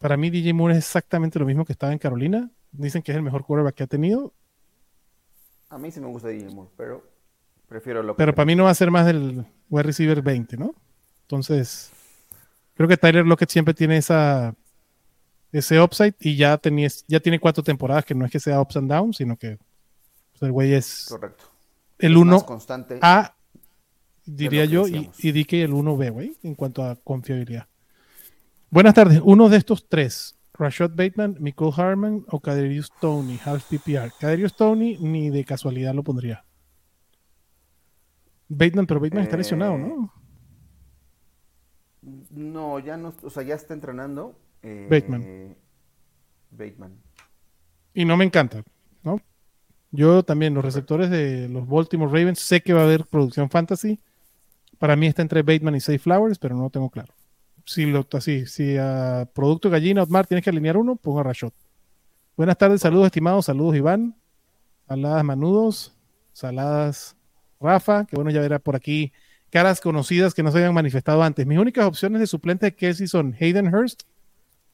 [0.00, 2.50] para mí DJ Moore es exactamente lo mismo que estaba en Carolina.
[2.72, 4.32] Dicen que es el mejor quarterback que ha tenido,
[5.68, 7.04] A mí sí me gusta DJ Moore, pero
[7.68, 10.74] prefiero lo pero para mí no va a ser más del wide receiver 20, ¿no?
[11.22, 11.92] Entonces,
[12.74, 14.54] creo que Tyler Lockett siempre tiene esa
[15.52, 18.76] ese upside y ya, tenía, ya tiene cuatro temporadas que no es que sea ups
[18.76, 19.58] and downs, sino que
[20.32, 21.44] pues, el güey es Correcto.
[21.98, 22.98] el Es más 1 constante.
[23.02, 23.34] A,
[24.24, 27.66] diría yo, y, y di que el 1B, güey, en cuanto a confiabilidad.
[28.70, 29.20] Buenas tardes.
[29.24, 34.12] Uno de estos tres, Rashad Bateman, Nicole Harman o Kaderius Tony, half PPR.
[34.18, 36.44] Kaderius Tony ni de casualidad lo pondría.
[38.48, 40.12] Bateman, pero Bateman está Eh, lesionado, ¿no?
[42.30, 44.36] No, ya no, o sea, ya está entrenando.
[44.62, 45.56] eh, Bateman.
[46.50, 46.92] Bateman.
[47.94, 48.62] Y no me encanta,
[49.02, 49.20] ¿no?
[49.90, 53.98] Yo también, los receptores de los Baltimore Ravens, sé que va a haber producción fantasy.
[54.78, 57.12] Para mí está entre Bateman y Safe Flowers, pero no lo tengo claro.
[57.66, 61.54] Si lo así, si a producto gallina Otmar tienes que alinear uno, pongo a Rashot.
[62.36, 64.16] Buenas tardes, saludos estimados, saludos Iván,
[64.88, 65.94] saladas Manudos,
[66.32, 67.16] saladas
[67.60, 69.12] Rafa, que bueno ya verá por aquí
[69.50, 71.46] caras conocidas que no se habían manifestado antes.
[71.46, 74.02] Mis únicas opciones de suplente de Kelsey son Hayden Hurst,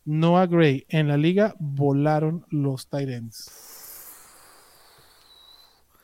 [0.04, 0.86] Noah Gray.
[0.88, 3.50] En la liga volaron los Titans.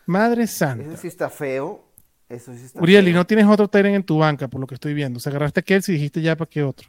[0.06, 0.84] Madre santa.
[0.84, 1.91] Ese sí está feo.
[2.32, 4.74] Eso sí está Uriel, y no tienes otro Tyrant en tu banca, por lo que
[4.74, 5.18] estoy viendo.
[5.18, 6.88] O sea, agarraste a Kelsey y dijiste ya para qué otro.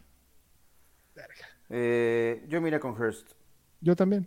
[1.69, 3.31] Eh, yo miré con Hurst.
[3.81, 4.21] Yo también.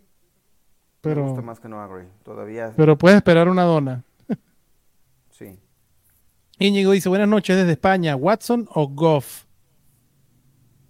[1.02, 2.08] Me gusta Pero, más que Noah Gray.
[2.22, 2.72] Todavía.
[2.76, 4.04] pero puedes esperar una dona.
[5.30, 5.58] Sí.
[6.58, 8.16] Íñigo dice, buenas noches desde España.
[8.16, 9.44] ¿Watson o Goff?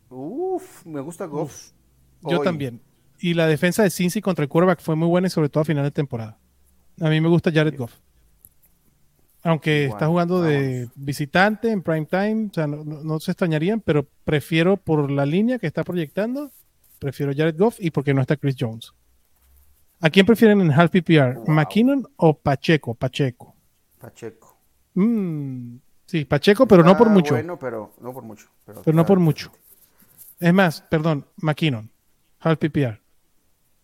[0.09, 1.71] Uf, me gusta Goff.
[2.23, 2.81] Yo también.
[3.19, 5.65] Y la defensa de Cincy contra el quarterback fue muy buena y sobre todo a
[5.65, 6.39] final de temporada.
[7.01, 7.93] A mí me gusta Jared Goff.
[9.47, 13.31] Aunque Igual, está jugando de visitante en prime time, o sea, no, no- no se
[13.31, 16.51] extrañarían, pero prefiero por la línea que está proyectando,
[16.99, 18.93] prefiero Jared Goff y porque no está Chris Jones.
[20.01, 21.35] ¿A quién prefieren en half PPR?
[21.37, 21.47] Wow.
[21.49, 22.95] ¿McKinnon o Pacheco?
[22.95, 23.55] Pacheco.
[23.99, 24.57] Pacheco.
[24.95, 27.35] Mm, Sí, Pacheco, pero no por mucho.
[27.35, 28.47] Bueno, pero no por mucho.
[28.65, 29.51] Pero, Pero no por mucho.
[30.39, 31.91] Es más, perdón, McKinnon,
[32.41, 33.01] half PPR.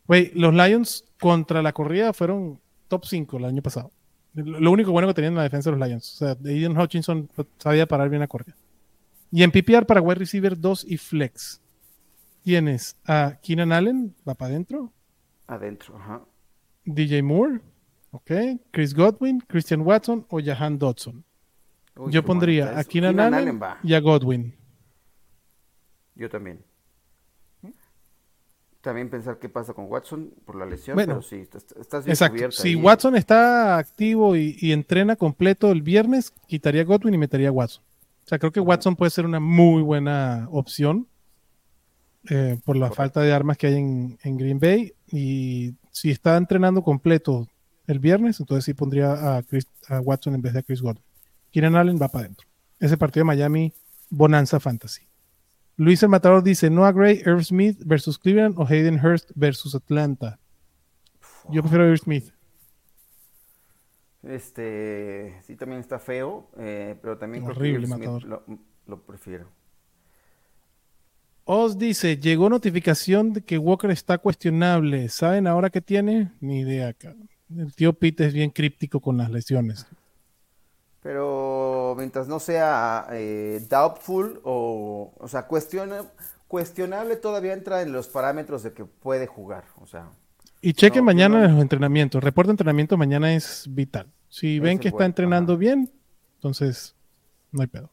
[0.07, 3.91] Güey, los Lions contra la corrida fueron top 5 el año pasado.
[4.35, 6.15] Lo único bueno que tenían en la defensa de los Lions.
[6.15, 8.57] O sea, Aiden Hutchinson sabía parar bien la corrida.
[9.31, 11.61] Y en PPR para wide receiver 2 y flex.
[12.43, 14.93] Tienes a Keenan Allen, va para adentro.
[15.47, 16.23] Adentro, ajá.
[16.85, 17.61] DJ Moore,
[18.11, 18.31] ok.
[18.71, 21.25] Chris Godwin, Christian Watson o Jahan Dodson.
[21.97, 22.85] Uy, Yo pondría a.
[22.85, 23.79] Keenan, Allen, va.
[23.83, 24.55] y a Godwin.
[26.15, 26.65] Yo también.
[28.83, 31.15] También pensar qué pasa con Watson por la lesión, Bueno.
[31.15, 32.35] pero sí, estás, estás bien Exacto.
[32.35, 32.75] cubierta Si ahí.
[32.75, 37.83] Watson está activo y, y entrena completo el viernes, quitaría Godwin y metería a Watson.
[38.25, 41.07] O sea, creo que Watson puede ser una muy buena opción
[42.29, 42.97] eh, por la Correcto.
[42.97, 44.93] falta de armas que hay en, en Green Bay.
[45.11, 47.49] Y si está entrenando completo
[47.87, 51.03] el viernes, entonces sí pondría a, Chris- a Watson en vez de a Chris Godwin.
[51.51, 52.47] Keenan Allen va para adentro.
[52.81, 53.73] Ese partido de Miami,
[54.11, 55.03] Bonanza Fantasy.
[55.83, 60.39] Luis el Matador dice: Noah Gray, Irv Smith versus Cleveland o Hayden Hurst versus Atlanta.
[61.51, 62.33] Yo prefiero Irv Smith.
[64.23, 68.23] Este, sí, también está feo, eh, pero también Horrible, matador.
[68.23, 68.45] lo,
[68.87, 69.49] lo prefiero.
[71.45, 75.09] Oz dice, llegó notificación de que Walker está cuestionable.
[75.09, 76.31] ¿Saben ahora qué tiene?
[76.41, 76.95] Ni idea.
[77.57, 79.89] El tío Pete es bien críptico con las lesiones.
[81.03, 86.03] Pero mientras no sea eh, doubtful o, o sea, cuestiona,
[86.47, 89.65] cuestionable todavía entra en los parámetros de que puede jugar.
[89.81, 90.11] O sea,
[90.61, 92.23] Y chequen No, mañana yo no- los entrenamientos.
[92.23, 94.07] Reporte de entrenamiento mañana es vital.
[94.29, 95.59] Si ven Ese que es está entrenando ajá.
[95.61, 95.91] bien,
[96.37, 96.95] entonces
[97.51, 97.91] no hay pedo.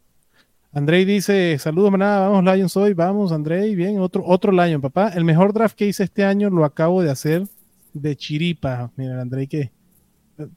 [0.72, 5.10] Andrei dice, saludos manada, vamos Lions hoy, vamos Andrei, bien, otro, otro Lion, papá.
[5.10, 7.48] El mejor draft que hice este año lo acabo de hacer
[7.94, 8.92] de chiripa.
[8.96, 9.72] Mira, Andrei que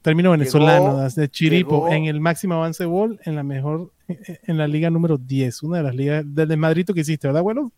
[0.01, 4.57] término venezolano, Llegó- de chiripo, llegó- en el máximo avance ball, en la mejor, en
[4.57, 7.71] la liga número 10, una de las ligas del Madrito que hiciste, ¿verdad, abuelo?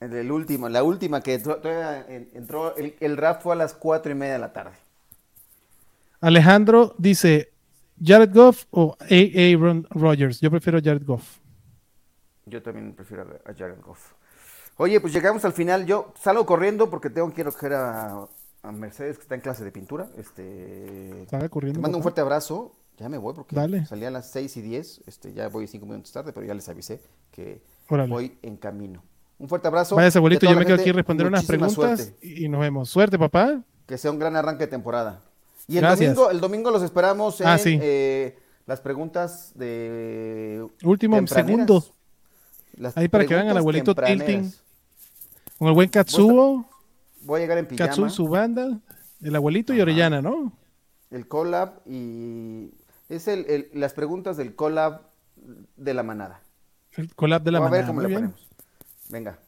[0.00, 1.60] el del último, la última que entró,
[2.08, 2.28] en-
[2.78, 4.72] el, el draft fue a las cuatro y media de la tarde.
[6.20, 7.50] Alejandro dice,
[8.02, 8.96] Jared Goff o.
[9.10, 10.40] Aaron Rodgers.
[10.40, 11.38] Yo prefiero Jared Goff.
[12.46, 14.12] Yo también prefiero a Jared Goff.
[14.76, 15.86] Oye, pues llegamos al final.
[15.86, 18.26] Yo salgo corriendo porque tengo que ir a
[18.62, 20.08] a, Mercedes que está en clase de pintura.
[20.16, 21.78] Este, Estaba corriendo.
[21.78, 22.72] te mando un fuerte abrazo.
[22.98, 23.86] Ya me voy porque Dale.
[23.86, 25.02] salí a las 6 y 10.
[25.06, 28.10] Este, ya voy 5 minutos tarde, pero ya les avisé que Órale.
[28.12, 29.02] voy en camino.
[29.38, 29.96] Un fuerte abrazo.
[29.96, 30.44] Váyase, abuelito.
[30.46, 32.16] Yo me quedo aquí a responder unas preguntas suerte.
[32.26, 32.90] y nos vemos.
[32.90, 33.62] Suerte, papá.
[33.86, 35.22] Que sea un gran arranque de temporada.
[35.66, 36.14] Y el Gracias.
[36.14, 37.78] domingo, el domingo los esperamos en Ah, sí.
[37.80, 41.82] eh, las preguntas de Último segundo.
[42.76, 44.52] Las Ahí para que vean al abuelito tilting.
[45.58, 46.66] Con el buen Katsuo,
[47.22, 47.88] Voy a llegar en pijama.
[47.88, 48.80] Katsuo y su banda,
[49.20, 49.80] el abuelito y.
[49.80, 50.52] Orellana, ¿no?
[51.10, 52.70] El collab y
[53.08, 55.02] es el, el- las preguntas del collab
[55.76, 56.40] de la manada.
[56.92, 57.88] El collab de la Vamos a ver manada.
[57.92, 58.30] cómo Muy le bien.
[58.32, 58.48] ponemos.
[59.10, 59.38] Venga,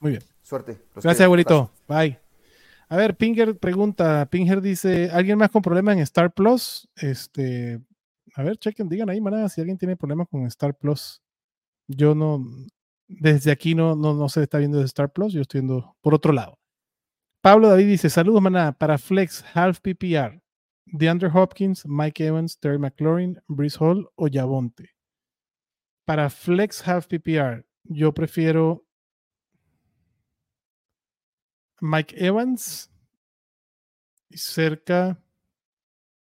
[0.00, 0.22] Muy bien.
[0.42, 0.72] suerte.
[0.94, 1.24] Los Gracias, quiero.
[1.26, 1.70] abuelito.
[1.88, 2.18] Bye.
[2.88, 6.88] A ver, Pinger pregunta, Pinger dice, ¿alguien más con problemas en Star Plus?
[6.96, 7.80] Este,
[8.34, 11.22] a ver, chequen, digan ahí, manada, si alguien tiene problemas con Star Plus.
[11.88, 12.44] Yo no,
[13.08, 16.14] desde aquí no, no, no se está viendo de Star Plus, yo estoy viendo por
[16.14, 16.58] otro lado.
[17.44, 20.40] Pablo David dice, saludos, manada, para Flex, Half PPR,
[20.86, 24.94] DeAndre Hopkins, Mike Evans, Terry McLaurin, Brees Hall o Yavonte.
[26.06, 28.86] Para Flex Half PPR, yo prefiero
[31.82, 32.90] Mike Evans
[34.30, 35.22] y cerca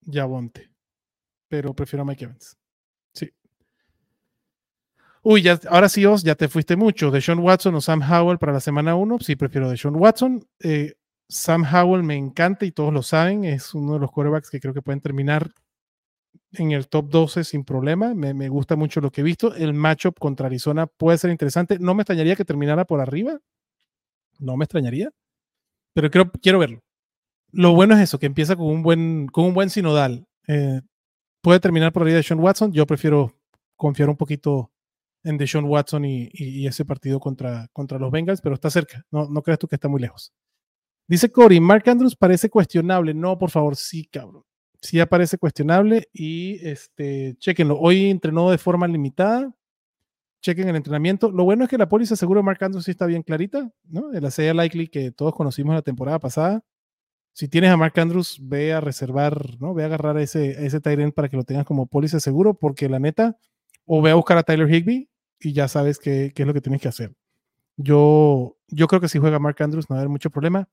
[0.01, 0.69] Yavonte.
[1.47, 2.59] Pero prefiero a Mike Evans.
[3.13, 3.31] Sí.
[5.23, 7.13] Uy, ya, ahora sí, Os, ya te fuiste mucho.
[7.13, 9.19] De Sean Watson o Sam Howell para la semana 1.
[9.21, 10.45] Sí, prefiero de Sean Watson.
[10.59, 10.97] Eh,
[11.29, 13.45] Sam Howell me encanta y todos lo saben.
[13.45, 15.51] Es uno de los quarterbacks que creo que pueden terminar
[16.53, 18.15] en el top 12 sin problema.
[18.15, 19.55] Me, me gusta mucho lo que he visto.
[19.55, 21.79] El matchup contra Arizona puede ser interesante.
[21.79, 23.39] No me extrañaría que terminara por arriba.
[24.39, 25.11] No me extrañaría
[25.95, 26.81] pero creo, quiero verlo.
[27.53, 30.27] Lo bueno es eso, que empieza con un buen, con un buen sinodal.
[30.49, 30.81] Eh,
[31.43, 32.73] puede terminar por arriba de Sean Watson.
[32.73, 33.35] Yo prefiero
[33.77, 34.73] confiar un poquito
[35.25, 39.05] en Deshaun Watson y, y- y ese partido contra, contra los Bengals, pero está cerca.
[39.13, 40.33] No, no creas tú que está muy lejos.
[41.07, 43.13] Dice Cory, Mark Andrews parece cuestionable.
[43.13, 44.45] No, por favor, sí, cabrón.
[44.81, 47.79] Sí aparece cuestionable y este, chequenlo.
[47.79, 49.55] Hoy entrenó de forma limitada.
[50.43, 51.31] Chequen el entrenamiento.
[51.31, 54.13] Lo bueno es que la póliza seguro de Mark Andrews sí está bien clarita, ¿no?
[54.13, 56.63] El ACA Likely que todos conocimos la temporada pasada.
[57.33, 59.75] Si tienes a Mark Andrews, ve a reservar, ¿no?
[59.75, 62.99] Ve a agarrar ese, ese end para que lo tengas como póliza seguro, porque la
[62.99, 63.37] neta,
[63.87, 65.09] o ve a buscar a Tyler Higby
[65.41, 67.15] y ya sabes qué, qué es lo que tienes que hacer.
[67.77, 70.69] Yo, yo creo que si juega Mark Andrews no va a haber mucho problema.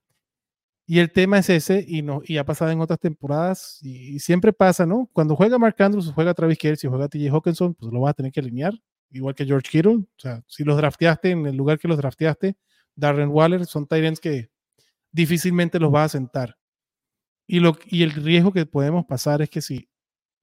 [0.92, 4.52] Y el tema es ese, y, no, y ha pasado en otras temporadas, y, siempre
[4.52, 5.10] pasa, ¿no?
[5.14, 8.30] Cuando juega Mark Andrews, juega Travis Kelce, juega TJ Hawkinson, pues lo vas a tener
[8.34, 8.74] que alinear,
[9.10, 10.00] igual que George Kittle.
[10.00, 12.58] O sea, si los drafteaste en el lugar que los drafteaste,
[12.94, 14.50] Darren Waller, son Tyrants que
[15.14, 16.58] difícilmente los vas a sentar.
[17.48, 19.88] Y, lo, y el riesgo que podemos pasar es que si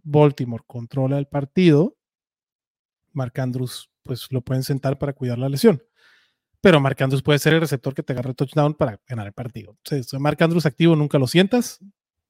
[0.02, 1.94] Baltimore controla el partido,
[3.12, 5.82] Mark Andrews, pues lo pueden sentar para cuidar la lesión
[6.60, 9.32] pero Mark Andrews puede ser el receptor que te agarre el touchdown para ganar el
[9.32, 9.76] partido.
[9.90, 11.78] O Mark Andrews activo nunca lo sientas,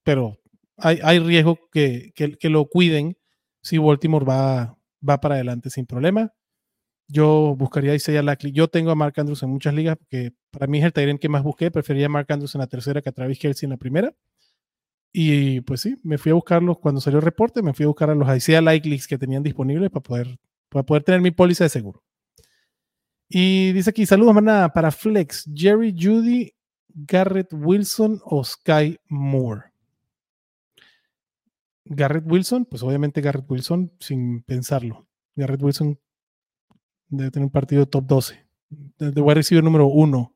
[0.03, 0.39] pero
[0.77, 3.17] hay, hay riesgo que, que, lo cuiden
[3.61, 6.33] si Baltimore va, va para adelante sin problema.
[7.07, 8.51] Yo buscaría a Isaiah Lackley.
[8.51, 11.27] Yo tengo a Mark Andrews en muchas ligas, porque para mí es el Tyrant que
[11.27, 11.71] más busqué.
[11.71, 14.13] Prefería a Mark Andrews en la tercera que a Travis Kelsey en la primera.
[15.11, 18.11] Y pues sí, me fui a buscarlos cuando salió el reporte, me fui a buscar
[18.11, 20.39] a los Isaiah Likely que tenían disponibles para poder,
[20.69, 22.03] para poder tener mi póliza de seguro.
[23.29, 26.51] Y dice aquí, saludos, manada, para Flex, Jerry Judy,
[26.87, 29.71] Garrett Wilson o Sky Moore.
[31.85, 35.07] Garrett Wilson, pues obviamente Garrett Wilson, sin pensarlo.
[35.35, 35.99] Garrett Wilson
[37.07, 38.47] debe tener un partido top 12.
[38.97, 40.35] De wide receiver número 1.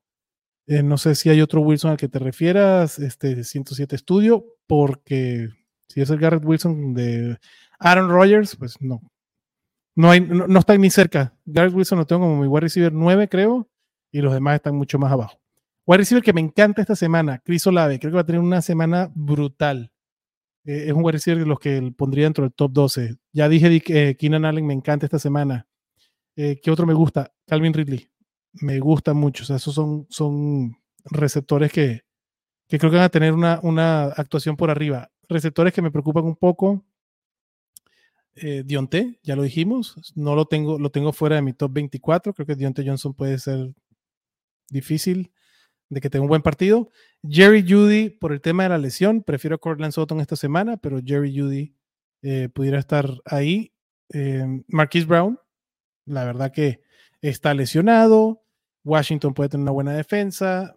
[0.67, 5.49] Eh, no sé si hay otro Wilson al que te refieras, este 107 Studio, porque
[5.87, 7.37] si es el Garrett Wilson de
[7.79, 9.01] Aaron Rodgers, pues no,
[9.95, 11.35] no, hay, no, están ni cerca.
[11.45, 13.69] Garrett Wilson lo tengo como mi wide receiver 9, creo,
[14.11, 15.39] y los demás están mucho más abajo.
[15.85, 18.61] Wide receiver que me encanta esta semana, Chris Olave, creo que va a tener una
[18.61, 19.91] semana brutal.
[20.65, 23.17] Eh, es un wide receiver de los que pondría dentro del top 12.
[23.33, 25.67] Ya dije eh, Keenan Allen me encanta esta semana.
[26.35, 27.33] Eh, ¿Qué otro me gusta?
[27.45, 28.09] Calvin Ridley.
[28.53, 29.43] Me gusta mucho.
[29.43, 32.01] O sea, esos son, son receptores que,
[32.67, 35.11] que creo que van a tener una, una actuación por arriba.
[35.27, 36.85] Receptores que me preocupan un poco
[38.35, 42.33] eh, Dionte, ya lo dijimos, no lo tengo, lo tengo fuera de mi top 24.
[42.33, 43.73] Creo que Dionte Johnson puede ser
[44.69, 45.31] difícil
[45.89, 46.89] de que tenga un buen partido.
[47.27, 50.99] Jerry Judy, por el tema de la lesión, prefiero a Cortland Sutton esta semana, pero
[51.03, 51.75] Jerry Judy
[52.21, 53.73] eh, pudiera estar ahí.
[54.09, 55.39] Eh, Marquise Brown,
[56.05, 56.81] la verdad que
[57.21, 58.43] está lesionado.
[58.83, 60.75] Washington puede tener una buena defensa.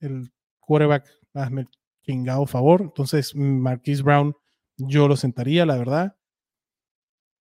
[0.00, 1.66] El quarterback, hazme
[2.02, 2.82] chingado favor.
[2.82, 4.34] Entonces, Marquise Brown,
[4.76, 6.15] yo lo sentaría, la verdad.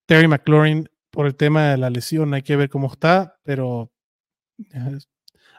[0.06, 3.91] Terry McLaurin por el tema de la lesión, hay que ver cómo está, pero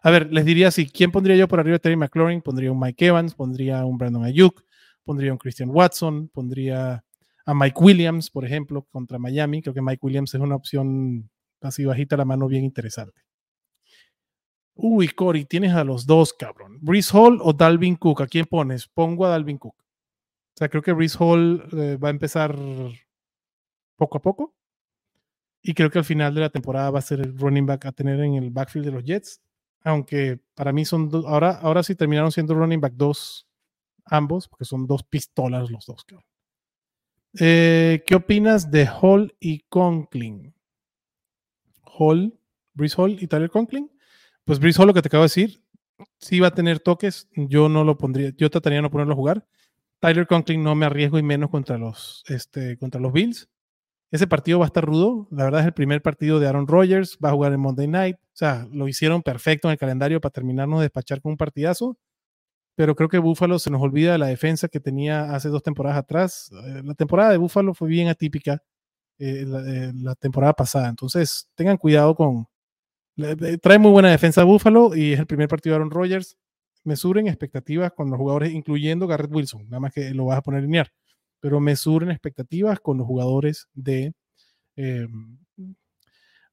[0.02, 2.42] a ver, les diría así, ¿quién pondría yo por arriba de Terry McLaurin?
[2.42, 4.62] Pondría un Mike Evans, pondría un Brandon Ayuk,
[5.04, 7.04] pondría un Christian Watson, pondría
[7.44, 9.62] a Mike Williams, por ejemplo, contra Miami.
[9.62, 11.30] Creo que Mike Williams es una opción
[11.61, 13.22] así bajita la mano bien interesante.
[14.74, 16.78] Uy, Cory, tienes a los dos, cabrón.
[16.80, 18.20] Breeze Hall o Dalvin Cook.
[18.20, 18.87] ¿A quién pones?
[18.88, 19.76] Pongo a Dalvin Cook.
[19.78, 22.56] O sea, creo que Breeze Hall eh, va a empezar
[23.96, 24.54] poco a poco.
[25.62, 27.92] Y creo que al final de la temporada va a ser el running back a
[27.92, 29.40] tener en el backfield de los Jets.
[29.82, 33.46] Aunque para mí son ahora, ahora sí terminaron siendo running back dos
[34.04, 36.04] ambos, porque son dos pistolas los dos.
[37.38, 40.54] Eh, ¿Qué opinas de Hall y Conklin?
[41.82, 42.38] Hall,
[42.74, 43.90] Brice Hall y Tyler Conklin.
[44.44, 45.62] Pues Brice Hall, lo que te acabo de decir,
[46.18, 47.28] sí va a tener toques.
[47.35, 49.46] Yo no lo pondría, yo trataría de no ponerlo a jugar.
[49.98, 53.48] Tyler Conklin no me arriesgo y menos contra los, este, contra los Bills.
[54.10, 55.26] Ese partido va a estar rudo.
[55.30, 57.18] La verdad es el primer partido de Aaron Rodgers.
[57.24, 58.16] Va a jugar en Monday Night.
[58.16, 61.96] O sea, lo hicieron perfecto en el calendario para terminarnos de despachar con un partidazo.
[62.76, 65.98] Pero creo que Buffalo se nos olvida de la defensa que tenía hace dos temporadas
[65.98, 66.50] atrás.
[66.66, 68.62] Eh, la temporada de Buffalo fue bien atípica
[69.18, 70.88] eh, eh, la, temporada pasada.
[70.88, 72.46] Entonces, tengan cuidado con.
[73.62, 76.36] trae muy buena defensa Buffalo y es el primer partido de Aaron Rodgers.
[76.84, 79.64] Mesuren expectativas con los jugadores, incluyendo Garrett Wilson.
[79.68, 80.92] Nada más que lo vas a poner linear
[81.40, 84.12] pero me suben expectativas con los jugadores de,
[84.77, 85.07] eh,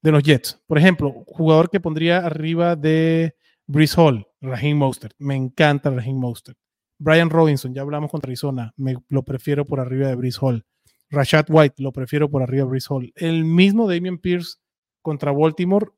[0.02, 0.60] de los Jets.
[0.66, 3.34] Por ejemplo, jugador que pondría arriba de
[3.66, 5.14] Brice Hall, Raheem Mostert.
[5.18, 6.58] Me encanta Raheem Mostert.
[6.98, 10.64] Brian Robinson, ya hablamos contra Arizona, me lo prefiero por arriba de Brice Hall.
[11.10, 13.12] Rashad White, lo prefiero por arriba de Brice Hall.
[13.16, 14.56] El mismo Damian Pierce
[15.02, 15.88] contra Baltimore,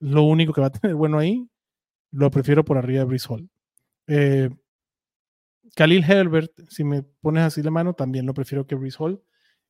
[0.00, 1.48] lo único que va a tener bueno ahí,
[2.10, 3.48] lo prefiero por arriba de Brice Hall.
[4.06, 4.50] Eh,
[5.74, 9.22] Khalil Herbert, si me pones así la mano, también lo prefiero que Brees Hall.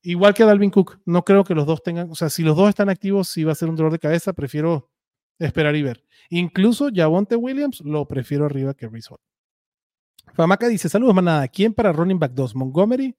[0.03, 2.69] Igual que Dalvin Cook, no creo que los dos tengan, o sea, si los dos
[2.71, 4.91] están activos, si va a ser un dolor de cabeza, prefiero
[5.39, 6.05] esperar y ver.
[6.31, 9.21] Incluso Javonte Williams lo prefiero arriba que Brees Hall.
[10.35, 11.49] Famaca dice: Saludos, manada.
[11.49, 12.55] ¿Quién para running back 2?
[12.55, 13.15] ¿Montgomery,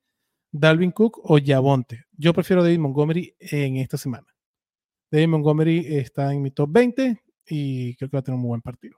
[0.52, 2.06] Dalvin Cook o Javonte?
[2.14, 4.28] Yo prefiero David Montgomery en esta semana.
[5.12, 8.50] David Montgomery está en mi top 20 y creo que va a tener un muy
[8.50, 8.98] buen partido.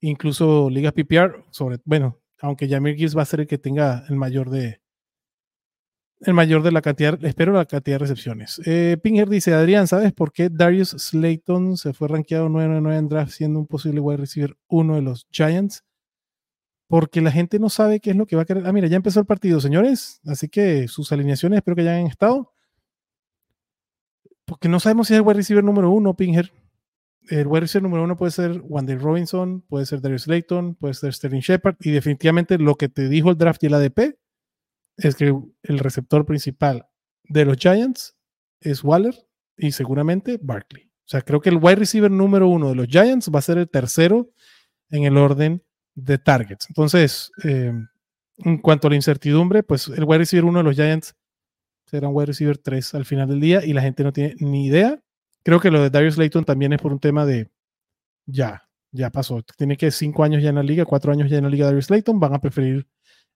[0.00, 4.16] Incluso ligas PPR, sobre, bueno, aunque Jamir Gibbs va a ser el que tenga el
[4.16, 4.80] mayor de
[6.20, 8.60] el mayor de la cantidad, espero la cantidad de recepciones.
[8.64, 13.32] Eh, Pinger dice, Adrián, ¿sabes por qué Darius Slayton se fue rankeado 9 en draft
[13.32, 15.84] siendo un posible wide receiver uno de los Giants?
[16.88, 18.66] porque la gente no sabe qué es lo que va a querer.
[18.66, 22.06] Ah, mira, ya empezó el partido, señores, así que sus alineaciones espero que ya hayan
[22.06, 22.52] estado.
[24.44, 26.52] Porque no sabemos si es el wide receiver número uno, Pinger.
[27.28, 31.12] El wide receiver número uno puede ser Wandy Robinson, puede ser Darius Layton, puede ser
[31.12, 34.18] Sterling Shepard, y definitivamente lo que te dijo el draft y el ADP
[34.96, 36.86] es que el receptor principal
[37.24, 38.16] de los Giants
[38.60, 39.14] es Waller
[39.56, 40.84] y seguramente Barkley.
[40.84, 43.58] O sea, creo que el wide receiver número uno de los Giants va a ser
[43.58, 44.30] el tercero
[44.90, 45.62] en el orden
[45.94, 46.66] de targets.
[46.68, 47.72] Entonces, eh,
[48.38, 51.14] en cuanto a la incertidumbre, pues el wide receiver uno de los Giants
[51.86, 54.66] será un wide receiver 3 al final del día y la gente no tiene ni
[54.66, 55.00] idea.
[55.44, 57.50] Creo que lo de Darius Layton también es por un tema de
[58.26, 59.42] ya, ya pasó.
[59.56, 61.90] Tiene que cinco años ya en la liga, cuatro años ya en la liga Darius
[61.90, 62.18] Layton.
[62.18, 62.86] Van a preferir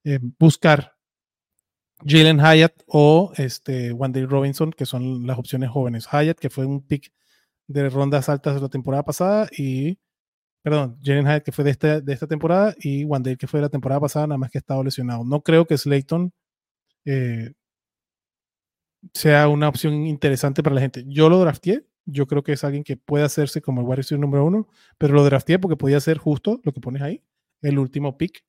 [0.04, 0.96] eh, buscar
[2.04, 6.06] Jalen Hyatt o este Wandy Robinson, que son las opciones jóvenes.
[6.10, 7.12] Hyatt, que fue un pick
[7.66, 9.98] de rondas altas de la temporada pasada, y
[10.62, 13.66] perdón, Jalen Hyatt, que fue de, este, de esta temporada, y Wandy, que fue de
[13.66, 15.24] la temporada pasada, nada más que ha estado lesionado.
[15.24, 16.32] No creo que Slayton
[17.04, 17.52] eh,
[19.14, 21.04] sea una opción interesante para la gente.
[21.06, 24.20] Yo lo drafté, yo creo que es alguien que puede hacerse como el wide receiver
[24.20, 27.22] número uno, pero lo drafté porque podía ser justo lo que pones ahí,
[27.60, 28.44] el último pick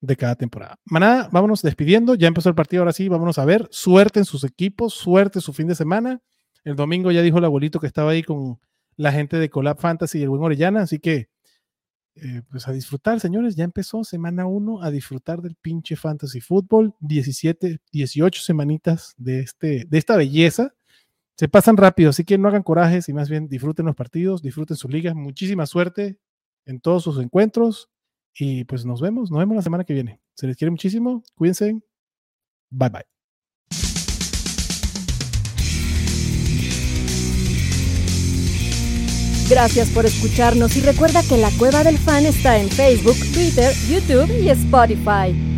[0.00, 0.78] de cada temporada.
[0.84, 2.14] Manada, vámonos despidiendo.
[2.14, 3.66] Ya empezó el partido, ahora sí, vámonos a ver.
[3.70, 6.20] Suerte en sus equipos, suerte su fin de semana.
[6.64, 8.60] El domingo ya dijo el abuelito que estaba ahí con
[8.96, 11.28] la gente de Collab Fantasy y el buen Orellana, así que
[12.20, 13.54] eh, pues a disfrutar, señores.
[13.54, 16.94] Ya empezó semana 1 a disfrutar del pinche fantasy fútbol.
[17.00, 20.74] 17, 18 semanitas de, este, de esta belleza.
[21.38, 24.76] Se pasan rápido, así que no hagan corajes y más bien disfruten los partidos, disfruten
[24.76, 25.14] sus ligas.
[25.14, 26.18] Muchísima suerte
[26.66, 27.88] en todos sus encuentros.
[28.34, 30.20] Y pues nos vemos, nos vemos la semana que viene.
[30.34, 31.80] Se les quiere muchísimo, cuídense.
[32.70, 33.04] Bye bye.
[39.48, 44.28] Gracias por escucharnos y recuerda que la Cueva del Fan está en Facebook, Twitter, YouTube
[44.42, 45.57] y Spotify.